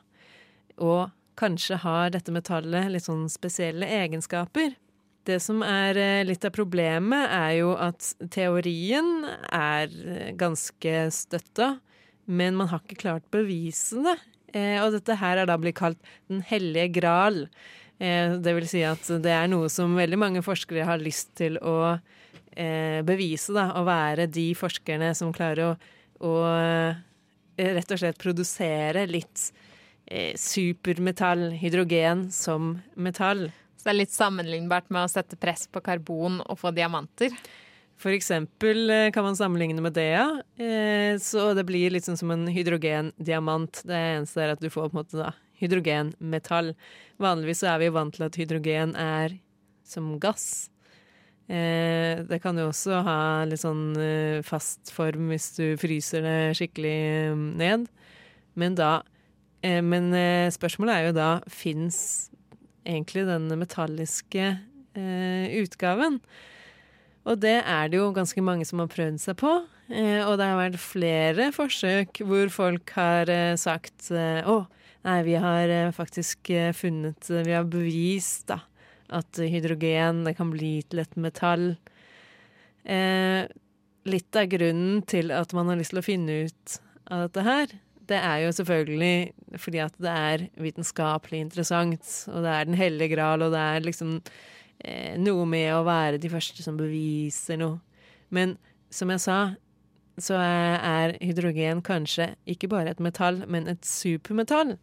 Og 0.77 1.09
kanskje 1.37 1.79
har 1.81 2.11
dette 2.13 2.33
metallet 2.33 2.91
litt 2.93 3.07
sånn 3.07 3.25
spesielle 3.33 3.89
egenskaper. 4.03 4.75
Det 5.25 5.39
som 5.41 5.63
er 5.65 5.97
litt 6.23 6.45
av 6.45 6.53
problemet, 6.53 7.33
er 7.33 7.57
jo 7.57 7.73
at 7.81 8.13
teorien 8.33 9.25
er 9.49 9.89
ganske 10.37 10.93
støtta 11.13 11.73
men 12.27 12.57
man 12.59 12.69
har 12.71 12.83
ikke 12.83 13.01
klart 13.01 13.25
å 13.29 13.37
bevise 13.39 14.03
det. 14.03 14.17
Eh, 14.55 14.77
og 14.83 14.93
dette 14.95 15.17
her 15.19 15.41
er 15.41 15.49
da 15.49 15.57
blitt 15.59 15.75
kalt 15.79 15.99
Den 16.29 16.43
hellige 16.47 16.87
gral. 17.01 17.45
Eh, 17.99 18.37
det 18.39 18.53
vil 18.55 18.67
si 18.69 18.83
at 18.87 19.09
det 19.23 19.33
er 19.33 19.49
noe 19.51 19.71
som 19.71 19.97
veldig 19.97 20.19
mange 20.19 20.43
forskere 20.45 20.87
har 20.87 21.01
lyst 21.01 21.33
til 21.39 21.57
å 21.59 21.97
eh, 22.57 23.03
bevise, 23.07 23.55
da. 23.55 23.69
Å 23.79 23.85
være 23.87 24.27
de 24.31 24.51
forskerne 24.57 25.13
som 25.17 25.33
klarer 25.35 25.71
å, 25.71 25.75
å 26.27 26.33
eh, 26.51 26.99
rett 27.77 27.93
og 27.93 28.01
slett 28.01 28.19
produsere 28.21 29.07
litt 29.09 29.49
eh, 30.05 30.33
supermetall, 30.37 31.49
hydrogen, 31.57 32.27
som 32.31 32.75
metall. 32.95 33.47
Så 33.77 33.87
det 33.87 33.93
er 33.93 34.01
litt 34.01 34.15
sammenlignbart 34.15 34.91
med 34.93 35.05
å 35.05 35.11
sette 35.11 35.39
press 35.39 35.67
på 35.71 35.83
karbon 35.85 36.41
og 36.45 36.59
få 36.59 36.73
diamanter? 36.75 37.33
For 37.97 38.13
eksempel 38.13 38.91
eh, 38.93 39.09
kan 39.13 39.25
man 39.25 39.35
sammenligne 39.37 39.81
med 39.81 39.95
det. 39.97 40.13
Eh, 40.61 41.17
så 41.21 41.49
det 41.57 41.65
blir 41.65 41.93
litt 41.93 42.05
sånn 42.05 42.19
som 42.19 42.31
en 42.33 42.45
hydrogendiamant. 42.53 43.81
Det 43.89 43.97
eneste 43.97 44.43
er 44.43 44.53
at 44.53 44.61
du 44.61 44.69
får 44.69 44.91
på 44.91 44.93
en 44.93 44.99
måte 44.99 45.17
da 45.17 45.31
hydrogenmetall. 45.57 46.75
Vanligvis 47.21 47.63
så 47.63 47.71
er 47.73 47.81
vi 47.81 47.93
vant 47.95 48.13
til 48.13 48.27
at 48.27 48.37
hydrogen 48.37 48.93
er 49.01 49.39
som 49.87 50.11
gass. 50.21 50.69
Eh, 51.49 52.21
det 52.27 52.37
kan 52.43 52.59
jo 52.59 52.67
også 52.69 52.99
ha 53.07 53.19
litt 53.49 53.63
sånn 53.63 53.95
fast 54.45 54.91
form 54.93 55.31
hvis 55.31 55.47
du 55.55 55.63
fryser 55.81 56.25
det 56.25 56.39
skikkelig 56.59 56.97
ned. 57.57 57.87
Men 58.57 58.77
da 58.77 58.99
Men 59.57 60.13
spørsmålet 60.53 60.93
er 60.93 61.05
jo 61.07 61.13
da 61.17 61.29
fins 61.49 62.29
egentlig 62.85 63.23
den 63.25 63.49
metalliske 63.57 64.51
utgaven? 64.93 66.19
Og 67.27 67.41
det 67.43 67.57
er 67.59 67.89
det 67.91 67.99
jo 67.99 68.13
ganske 68.15 68.41
mange 68.43 68.65
som 68.67 68.79
har 68.79 68.91
prøvd 68.91 69.19
seg 69.19 69.37
på. 69.41 69.51
Eh, 69.91 70.21
og 70.23 70.37
det 70.39 70.47
har 70.47 70.59
vært 70.59 70.81
flere 70.83 71.51
forsøk 71.55 72.21
hvor 72.27 72.51
folk 72.51 72.91
har 72.97 73.31
eh, 73.31 73.55
sagt 73.59 74.09
eh, 74.11 74.47
å, 74.47 74.61
nei, 75.07 75.19
vi 75.27 75.37
har 75.39 75.71
faktisk 75.95 76.51
funnet 76.75 77.29
Vi 77.47 77.55
har 77.55 77.67
bevist 77.71 78.49
da, 78.51 78.61
at 79.15 79.39
hydrogen 79.39 80.25
det 80.27 80.35
kan 80.39 80.51
bli 80.51 80.81
til 80.89 81.03
et 81.03 81.15
metall. 81.19 81.69
Litt 84.07 84.39
av 84.39 84.47
grunnen 84.51 85.01
til 85.07 85.31
at 85.35 85.51
man 85.55 85.71
har 85.71 85.79
lyst 85.79 85.91
til 85.91 86.01
å 86.01 86.05
finne 86.05 86.41
ut 86.47 86.77
av 87.11 87.25
dette 87.27 87.43
her, 87.43 87.73
det 88.07 88.19
er 88.23 88.43
jo 88.45 88.53
selvfølgelig 88.55 89.59
fordi 89.63 89.81
at 89.83 89.95
det 90.03 90.13
er 90.31 90.45
vitenskapelig 90.63 91.41
interessant, 91.43 92.11
og 92.31 92.43
det 92.43 92.53
er 92.53 92.69
Den 92.69 92.79
hellige 92.79 93.15
gral, 93.15 93.43
og 93.43 93.51
det 93.55 93.63
er 93.63 93.83
liksom 93.83 94.17
noe 95.17 95.45
med 95.49 95.71
å 95.73 95.85
være 95.87 96.19
de 96.21 96.29
første 96.29 96.63
som 96.63 96.77
beviser 96.77 97.57
noe. 97.57 97.79
Men 98.29 98.57
som 98.93 99.09
jeg 99.11 99.23
sa, 99.23 99.37
så 100.17 100.37
er 100.41 101.15
hydrogen 101.21 101.83
kanskje 101.85 102.31
ikke 102.49 102.69
bare 102.71 102.93
et 102.93 103.01
metall, 103.03 103.43
men 103.49 103.69
et 103.69 103.85
supermetall. 103.85 104.75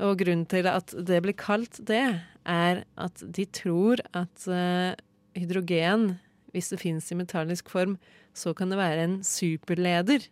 Og 0.00 0.16
grunnen 0.22 0.46
til 0.48 0.68
at 0.70 0.94
det 0.94 1.20
blir 1.24 1.36
kalt 1.36 1.80
det, 1.86 2.04
er 2.48 2.84
at 2.96 3.20
de 3.20 3.44
tror 3.52 4.00
at 4.16 4.46
uh, 4.48 4.96
hydrogen, 5.36 6.14
hvis 6.54 6.70
det 6.72 6.80
finnes 6.80 7.10
i 7.12 7.18
metallisk 7.18 7.68
form, 7.70 7.98
så 8.32 8.54
kan 8.56 8.70
det 8.72 8.78
være 8.80 9.04
en 9.04 9.18
superleder. 9.26 10.24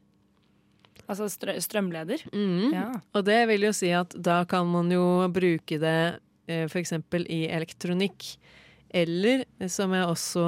Altså 1.09 1.29
strø 1.33 1.57
strømleder? 1.61 2.25
Mm. 2.33 2.73
Ja. 2.75 2.89
Og 3.17 3.27
det 3.27 3.43
vil 3.51 3.69
jo 3.69 3.75
si 3.77 3.91
at 3.97 4.15
da 4.15 4.43
kan 4.49 4.69
man 4.71 4.93
jo 4.93 5.29
bruke 5.33 5.81
det 5.83 5.99
uh, 6.49 6.65
f.eks. 6.69 6.95
i 7.27 7.43
elektronikk. 7.51 8.33
Eller, 8.90 9.44
som 9.68 9.92
jeg 9.92 10.07
også 10.09 10.44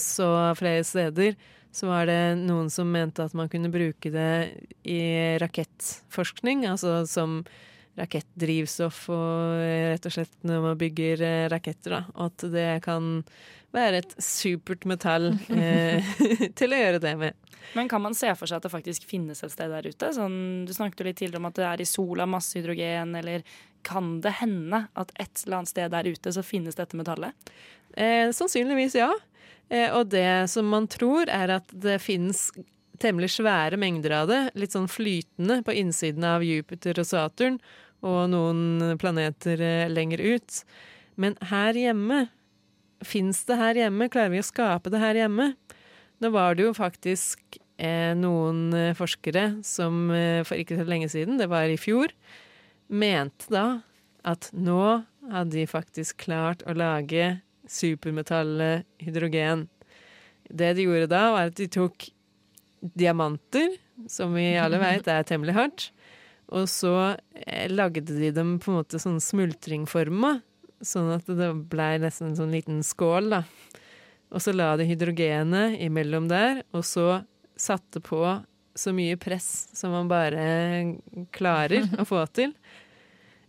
så 0.00 0.28
flere 0.56 0.84
steder, 0.86 1.36
så 1.72 1.88
var 1.88 2.08
det 2.08 2.20
noen 2.42 2.68
som 2.72 2.90
mente 2.92 3.24
at 3.24 3.34
man 3.36 3.48
kunne 3.52 3.72
bruke 3.72 4.12
det 4.12 4.32
i 4.84 5.02
rakettforskning, 5.40 6.66
altså 6.68 7.02
som 7.08 7.40
rakettdrivstoff 7.96 9.04
og 9.12 9.62
rett 9.92 10.06
og 10.08 10.14
slett 10.14 10.36
når 10.48 10.62
man 10.64 10.78
bygger 10.80 11.24
eh, 11.26 11.48
raketter, 11.52 11.98
da. 11.98 12.02
Og 12.16 12.30
at 12.30 12.46
det 12.52 12.68
kan 12.84 13.18
være 13.72 14.02
et 14.02 14.14
supert 14.20 14.86
metall 14.88 15.32
eh, 15.52 16.12
til 16.58 16.72
å 16.72 16.80
gjøre 16.80 17.02
det 17.04 17.14
med. 17.20 17.50
Men 17.76 17.88
kan 17.88 18.02
man 18.04 18.16
se 18.16 18.32
for 18.36 18.48
seg 18.48 18.58
at 18.58 18.66
det 18.66 18.72
faktisk 18.72 19.04
finnes 19.08 19.44
et 19.44 19.52
sted 19.52 19.72
der 19.72 19.86
ute? 19.88 20.12
Sånn, 20.16 20.64
du 20.68 20.72
snakket 20.76 21.00
jo 21.00 21.08
litt 21.08 21.20
tidligere 21.20 21.40
om 21.40 21.48
at 21.48 21.60
det 21.60 21.68
er 21.68 21.84
i 21.84 21.88
sola 21.88 22.26
masse 22.28 22.58
hydrogen, 22.58 23.14
eller 23.20 23.44
kan 23.86 24.20
det 24.24 24.36
hende 24.40 24.86
at 24.98 25.12
et 25.20 25.44
eller 25.44 25.60
annet 25.60 25.72
sted 25.72 25.92
der 25.94 26.08
ute 26.08 26.32
så 26.34 26.44
finnes 26.46 26.78
dette 26.78 26.98
metallet? 26.98 27.52
Eh, 27.96 28.30
sannsynligvis 28.34 28.96
ja. 28.98 29.10
Eh, 29.68 29.88
og 29.92 30.10
det 30.12 30.50
som 30.52 30.68
man 30.72 30.88
tror, 30.90 31.30
er 31.30 31.58
at 31.58 31.72
det 31.72 32.00
finnes 32.02 32.50
temmelig 33.02 33.32
svære 33.36 33.78
mengder 33.80 34.14
av 34.20 34.30
det, 34.30 34.42
litt 34.58 34.74
sånn 34.74 34.90
flytende 34.90 35.60
på 35.66 35.74
innsiden 35.80 36.24
av 36.28 36.44
Jupiter 36.46 37.00
og 37.02 37.08
Saturn, 37.08 37.58
og 38.02 38.30
noen 38.32 38.94
planeter 39.02 39.62
eh, 39.62 39.90
lenger 39.90 40.22
ut. 40.22 40.62
Men 41.20 41.36
her 41.50 41.76
hjemme 41.78 42.26
Fins 43.02 43.40
det 43.48 43.56
her 43.58 43.74
hjemme? 43.74 44.06
Klarer 44.12 44.30
vi 44.30 44.38
å 44.38 44.46
skape 44.46 44.90
det 44.92 45.00
her 45.02 45.18
hjemme? 45.18 45.48
Nå 46.22 46.30
var 46.30 46.54
det 46.54 46.68
jo 46.68 46.74
faktisk 46.76 47.58
eh, 47.82 48.12
noen 48.14 48.68
eh, 48.78 48.92
forskere 48.94 49.64
som 49.66 50.06
eh, 50.14 50.42
for 50.46 50.60
ikke 50.60 50.78
så 50.78 50.86
lenge 50.86 51.08
siden, 51.10 51.40
det 51.40 51.48
var 51.50 51.66
i 51.66 51.80
fjor, 51.80 52.14
mente 52.92 53.48
da 53.52 53.66
at 54.22 54.50
nå 54.54 55.02
hadde 55.32 55.56
de 55.56 55.66
faktisk 55.70 56.24
klart 56.26 56.62
å 56.68 56.74
lage 56.76 57.40
supermetallet 57.70 58.86
hydrogen. 59.02 59.66
Det 60.50 60.72
de 60.76 60.86
gjorde 60.86 61.10
da, 61.10 61.22
var 61.34 61.50
at 61.50 61.58
de 61.58 61.68
tok 61.72 62.10
diamanter, 62.98 63.76
som 64.10 64.34
vi 64.36 64.52
alle 64.60 64.80
vet 64.82 65.08
er 65.10 65.26
temmelig 65.26 65.56
hardt, 65.56 65.88
og 66.52 66.68
så 66.68 66.94
eh, 67.38 67.70
lagde 67.72 68.04
de 68.12 68.32
dem 68.34 68.58
på 68.60 68.72
en 68.72 68.80
måte 68.82 69.00
sånn 69.00 69.20
smultringforma, 69.22 70.36
sånn 70.82 71.12
at 71.14 71.28
det 71.30 71.52
blei 71.70 71.94
nesten 72.02 72.32
en 72.32 72.40
sånn 72.40 72.54
liten 72.54 72.82
skål, 72.84 73.30
da. 73.38 73.44
Og 74.32 74.40
så 74.40 74.54
la 74.56 74.72
de 74.80 74.86
hydrogenet 74.88 75.78
imellom 75.84 76.26
der, 76.30 76.62
og 76.72 76.84
så 76.88 77.22
satte 77.58 78.00
på 78.04 78.24
så 78.74 78.92
mye 78.96 79.18
press 79.20 79.68
som 79.76 79.92
man 79.92 80.08
bare 80.08 80.44
klarer 81.36 81.84
å 82.00 82.06
få 82.08 82.24
til. 82.34 82.54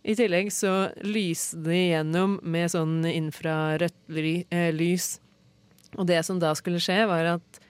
I 0.04 0.12
tillegg 0.18 0.50
så 0.52 0.90
lyser 1.00 1.62
de 1.64 1.78
gjennom 1.94 2.36
med 2.44 2.72
sånn 2.74 3.06
infrarødt 3.08 3.96
eh, 4.52 4.68
lys. 4.76 5.14
Og 5.96 6.04
det 6.10 6.20
som 6.26 6.40
da 6.42 6.52
skulle 6.58 6.82
skje, 6.82 7.04
var 7.08 7.38
at 7.38 7.60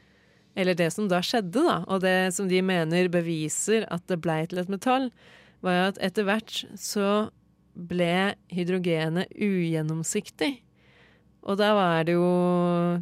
Eller 0.54 0.76
det 0.78 0.92
som 0.94 1.08
da 1.10 1.18
skjedde, 1.18 1.64
da, 1.66 1.80
og 1.90 2.04
det 2.04 2.30
som 2.30 2.46
de 2.46 2.60
mener 2.62 3.08
beviser 3.10 3.88
at 3.90 4.04
det 4.06 4.20
blei 4.22 4.44
til 4.46 4.60
et 4.62 4.68
metall, 4.70 5.08
var 5.66 5.88
at 5.88 5.98
etter 5.98 6.22
hvert 6.28 6.60
så 6.78 7.30
ble 7.74 8.36
hydrogenet 8.54 9.34
ugjennomsiktig. 9.34 10.60
Og 11.42 11.58
da 11.58 11.72
var 11.74 12.06
det 12.06 12.14
jo 12.14 12.28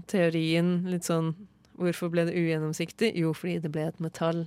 teorien 0.09 0.79
litt 0.89 1.09
sånn 1.09 1.35
Hvorfor 1.83 2.13
ble 2.13 2.27
det 2.29 2.37
ugjennomsiktig? 2.37 3.09
Jo, 3.19 3.33
fordi 3.35 3.57
det 3.65 3.71
ble 3.73 3.87
et 3.89 4.01
metall. 4.01 4.45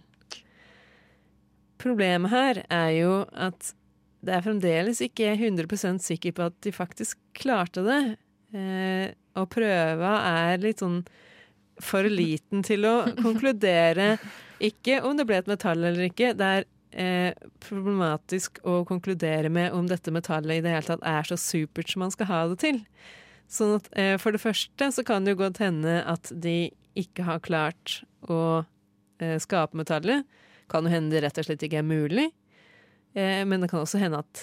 Problemet 1.82 2.32
her 2.32 2.60
er 2.72 2.92
jo 2.96 3.16
at 3.34 3.74
det 4.26 4.34
er 4.36 4.46
fremdeles 4.46 5.02
ikke 5.06 5.34
100 5.36 6.02
sikker 6.04 6.36
på 6.36 6.50
at 6.50 6.58
de 6.66 6.74
faktisk 6.76 7.20
klarte 7.38 7.84
det. 7.86 8.02
Eh, 8.56 9.08
og 9.36 9.50
prøva 9.52 10.16
er 10.30 10.64
litt 10.64 10.84
sånn 10.84 11.02
for 11.84 12.08
liten 12.08 12.64
til 12.66 12.88
å 12.88 12.96
konkludere 13.26 14.16
ikke 14.64 15.02
om 15.04 15.18
det 15.18 15.28
ble 15.28 15.42
et 15.42 15.52
metall 15.52 15.84
eller 15.84 16.08
ikke. 16.08 16.32
Det 16.38 16.52
er 16.60 16.66
eh, 16.96 17.50
problematisk 17.66 18.62
å 18.64 18.80
konkludere 18.88 19.52
med 19.52 19.76
om 19.76 19.90
dette 19.90 20.14
metallet 20.16 20.60
i 20.60 20.66
det 20.66 20.74
hele 20.74 20.88
tatt 20.88 21.06
er 21.06 21.28
så 21.28 21.38
supert 21.40 21.92
som 21.92 22.06
man 22.06 22.14
skal 22.16 22.32
ha 22.32 22.42
det 22.52 22.60
til. 22.64 22.82
Sånn 23.52 23.76
at 23.78 23.92
eh, 24.00 24.16
for 24.22 24.36
det 24.36 24.42
første 24.44 24.90
så 24.96 25.06
kan 25.06 25.26
det 25.26 25.36
jo 25.36 25.44
godt 25.44 25.62
hende 25.64 26.00
at 26.08 26.32
de 26.32 26.72
ikke 26.98 27.28
har 27.28 27.44
klart 27.46 28.00
å 28.32 28.64
eh, 29.20 29.38
skape 29.44 29.78
metallet. 29.78 30.26
Kan 30.72 30.88
jo 30.88 30.96
hende 30.96 31.14
det 31.14 31.26
rett 31.26 31.42
og 31.42 31.50
slett 31.50 31.66
ikke 31.68 31.84
er 31.84 31.88
mulig. 31.88 32.30
Eh, 33.16 33.46
men 33.48 33.64
det 33.64 33.72
kan 33.72 33.84
også 33.84 34.02
hende 34.02 34.20
at 34.24 34.42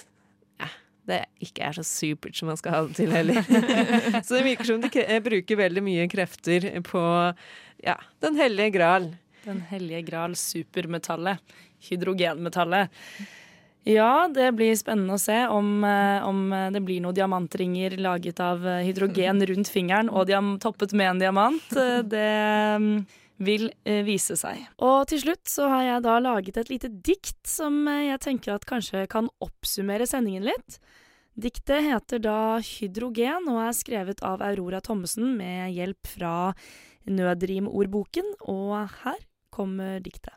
ja, 0.61 0.69
det 1.09 1.19
ikke 1.45 1.67
er 1.67 1.77
så 1.77 1.85
supert 1.85 2.37
som 2.37 2.49
man 2.49 2.59
skal 2.59 2.75
ha 2.75 2.81
det 2.87 2.97
til 2.97 3.13
heller. 3.13 3.43
så 4.25 4.39
det 4.39 4.47
virker 4.47 4.71
som 4.71 4.81
de 4.81 4.89
eh, 5.03 5.21
bruker 5.23 5.61
veldig 5.61 5.85
mye 5.85 6.09
krefter 6.11 6.71
på 6.87 7.03
ja, 7.83 7.99
Den 8.23 8.39
hellige 8.39 8.73
gral. 8.77 9.13
Den 9.43 9.63
hellige 9.69 10.05
gral, 10.07 10.35
supermetallet. 10.39 11.55
Hydrogenmetallet. 11.83 12.91
Ja, 13.83 14.29
det 14.31 14.53
blir 14.55 14.71
spennende 14.79 15.17
å 15.17 15.19
se 15.19 15.41
om, 15.51 15.83
eh, 15.83 16.23
om, 16.23 16.45
det 16.71 16.79
blir 16.87 17.03
noen 17.03 17.17
diamantringer 17.17 17.97
laget 17.99 18.39
av 18.39 18.63
hydrogen 18.87 19.43
rundt 19.49 19.69
fingeren 19.69 20.07
og 20.07 20.31
toppet 20.63 20.95
med 20.95 21.11
en 21.11 21.19
diamant. 21.25 21.75
Det 22.07 22.29
mm, 22.79 22.95
vil 23.45 23.69
eh, 23.85 24.01
vise 24.07 24.35
seg. 24.39 24.61
Og 24.83 25.07
til 25.11 25.21
slutt 25.23 25.47
så 25.49 25.69
har 25.71 25.85
jeg 25.87 26.03
da 26.05 26.17
laget 26.23 26.59
et 26.59 26.71
lite 26.71 26.89
dikt 27.05 27.41
som 27.49 27.83
eh, 27.91 28.09
jeg 28.09 28.21
tenker 28.25 28.55
at 28.55 28.67
kanskje 28.69 29.05
kan 29.11 29.29
oppsummere 29.43 30.07
sendingen 30.09 30.47
litt. 30.47 30.79
Diktet 31.33 31.87
heter 31.87 32.21
da 32.21 32.37
Hydrogen 32.61 33.49
og 33.49 33.63
er 33.65 33.73
skrevet 33.73 34.21
av 34.25 34.43
Aurora 34.45 34.83
Thommessen 34.85 35.33
med 35.39 35.73
hjelp 35.73 36.05
fra 36.05 36.35
Nødrimordboken, 37.09 38.35
og 38.47 38.75
her 39.01 39.17
kommer 39.53 39.97
diktet. 40.03 40.35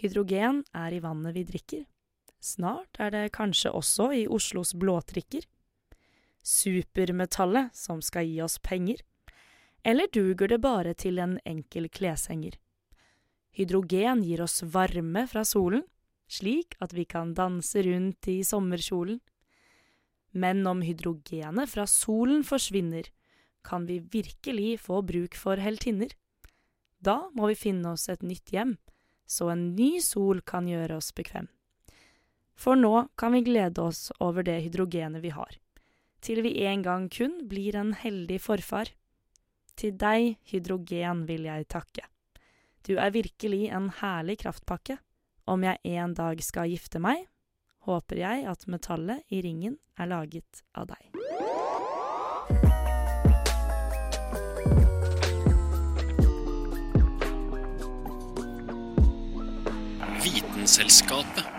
Hydrogen 0.00 0.62
er 0.76 0.94
i 0.94 1.02
vannet 1.02 1.34
vi 1.36 1.44
drikker. 1.48 1.84
Snart 2.40 3.00
er 3.02 3.10
det 3.10 3.34
kanskje 3.34 3.72
også 3.74 4.10
i 4.14 4.24
Oslos 4.30 4.74
blåtrikker. 4.78 5.42
Supermetallet 6.46 7.74
som 7.74 8.02
skal 8.04 8.28
gi 8.28 8.38
oss 8.44 8.60
penger 8.62 9.02
eller 9.86 10.10
duger 10.12 10.50
det 10.50 10.58
bare 10.58 10.94
til 10.98 11.20
en 11.22 11.36
enkel 11.46 11.86
kleshenger? 11.88 12.56
Hydrogen 13.54 14.24
gir 14.26 14.42
oss 14.42 14.64
varme 14.74 15.22
fra 15.30 15.44
solen, 15.46 15.84
slik 16.26 16.74
at 16.82 16.92
vi 16.92 17.04
kan 17.06 17.34
danse 17.38 17.84
rundt 17.86 18.26
i 18.28 18.40
sommerkjolen. 18.44 19.20
Men 20.34 20.66
om 20.66 20.82
hydrogenet 20.82 21.70
fra 21.70 21.86
solen 21.86 22.42
forsvinner, 22.44 23.06
kan 23.64 23.86
vi 23.86 24.00
virkelig 24.00 24.80
få 24.82 25.00
bruk 25.06 25.38
for 25.38 25.62
heltinner. 25.62 26.10
Da 26.98 27.30
må 27.34 27.48
vi 27.50 27.58
finne 27.58 27.94
oss 27.94 28.08
et 28.10 28.26
nytt 28.26 28.52
hjem, 28.52 28.76
så 29.26 29.52
en 29.54 29.70
ny 29.78 30.00
sol 30.02 30.42
kan 30.42 30.68
gjøre 30.68 30.98
oss 30.98 31.12
bekvem. 31.14 31.48
For 32.58 32.78
nå 32.78 33.08
kan 33.20 33.34
vi 33.36 33.44
glede 33.46 33.82
oss 33.86 34.10
over 34.18 34.42
det 34.46 34.60
hydrogenet 34.66 35.22
vi 35.22 35.32
har, 35.34 35.58
til 36.20 36.42
vi 36.42 36.56
en 36.66 36.82
gang 36.82 37.10
kun 37.12 37.44
blir 37.48 37.76
en 37.76 37.92
heldig 37.94 38.40
forfar. 38.42 38.90
Til 39.76 39.92
deg, 40.00 40.38
hydrogen, 40.48 41.26
vil 41.28 41.44
jeg 41.44 41.66
takke. 41.68 42.06
Du 42.86 42.94
er 42.96 43.12
virkelig 43.12 43.66
en 43.76 43.90
herlig 43.98 44.38
kraftpakke. 44.40 44.96
Om 45.46 45.66
jeg 45.66 45.78
en 46.00 46.14
dag 46.16 46.40
skal 46.42 46.70
gifte 46.72 46.98
meg, 47.02 47.26
håper 47.84 48.22
jeg 48.22 48.46
at 48.48 48.64
metallet 48.72 49.28
i 49.28 49.42
ringen 49.44 49.76
er 50.00 50.08
laget 50.08 50.64
av 50.74 50.88
deg. 50.88 51.12
Vitenselskapet. 60.24 61.55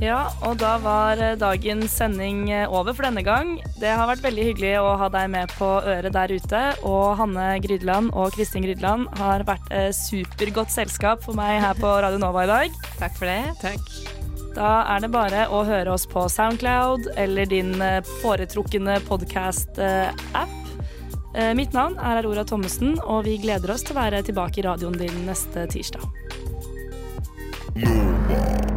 Ja, 0.00 0.30
og 0.48 0.56
da 0.62 0.78
var 0.80 1.20
eh, 1.20 1.34
dagens 1.36 1.92
sending 1.92 2.46
eh, 2.48 2.64
over 2.64 2.94
for 2.96 3.04
denne 3.04 3.20
gang. 3.24 3.58
Det 3.76 3.90
har 3.92 4.08
vært 4.08 4.22
veldig 4.24 4.46
hyggelig 4.46 4.70
å 4.80 4.94
ha 4.96 5.10
deg 5.12 5.26
med 5.34 5.52
på 5.58 5.68
øret 5.84 6.14
der 6.14 6.32
ute. 6.32 6.60
Og 6.88 7.18
Hanne 7.20 7.50
Grydeland 7.60 8.14
og 8.16 8.32
Kristin 8.32 8.64
Grydeland 8.64 9.10
har 9.20 9.44
vært 9.48 9.68
et 9.76 9.92
supergodt 9.96 10.72
selskap 10.72 11.20
for 11.26 11.36
meg 11.36 11.60
her 11.60 11.76
på 11.76 11.90
Radio 12.00 12.20
Nova 12.22 12.46
i 12.46 12.48
dag. 12.48 12.80
Takk 12.96 13.18
for 13.18 13.28
det. 13.28 13.42
Takk. 13.60 13.92
Da 14.56 14.70
er 14.96 15.04
det 15.04 15.12
bare 15.12 15.44
å 15.52 15.60
høre 15.68 15.92
oss 15.92 16.08
på 16.10 16.24
Soundcloud 16.32 17.12
eller 17.20 17.52
din 17.52 17.76
eh, 17.84 18.00
foretrukne 18.24 18.96
podkast-app. 19.10 20.56
Mitt 21.54 21.76
navn 21.76 21.94
er 22.02 22.24
Aurora 22.24 22.42
Thommessen, 22.42 22.96
og 23.06 23.22
vi 23.28 23.36
gleder 23.38 23.70
oss 23.70 23.84
til 23.86 23.94
å 23.94 24.00
være 24.00 24.24
tilbake 24.26 24.58
i 24.58 24.64
radioen 24.66 24.98
din 24.98 25.22
neste 25.28 25.62
tirsdag. 25.70 26.02
Nova. 27.78 28.69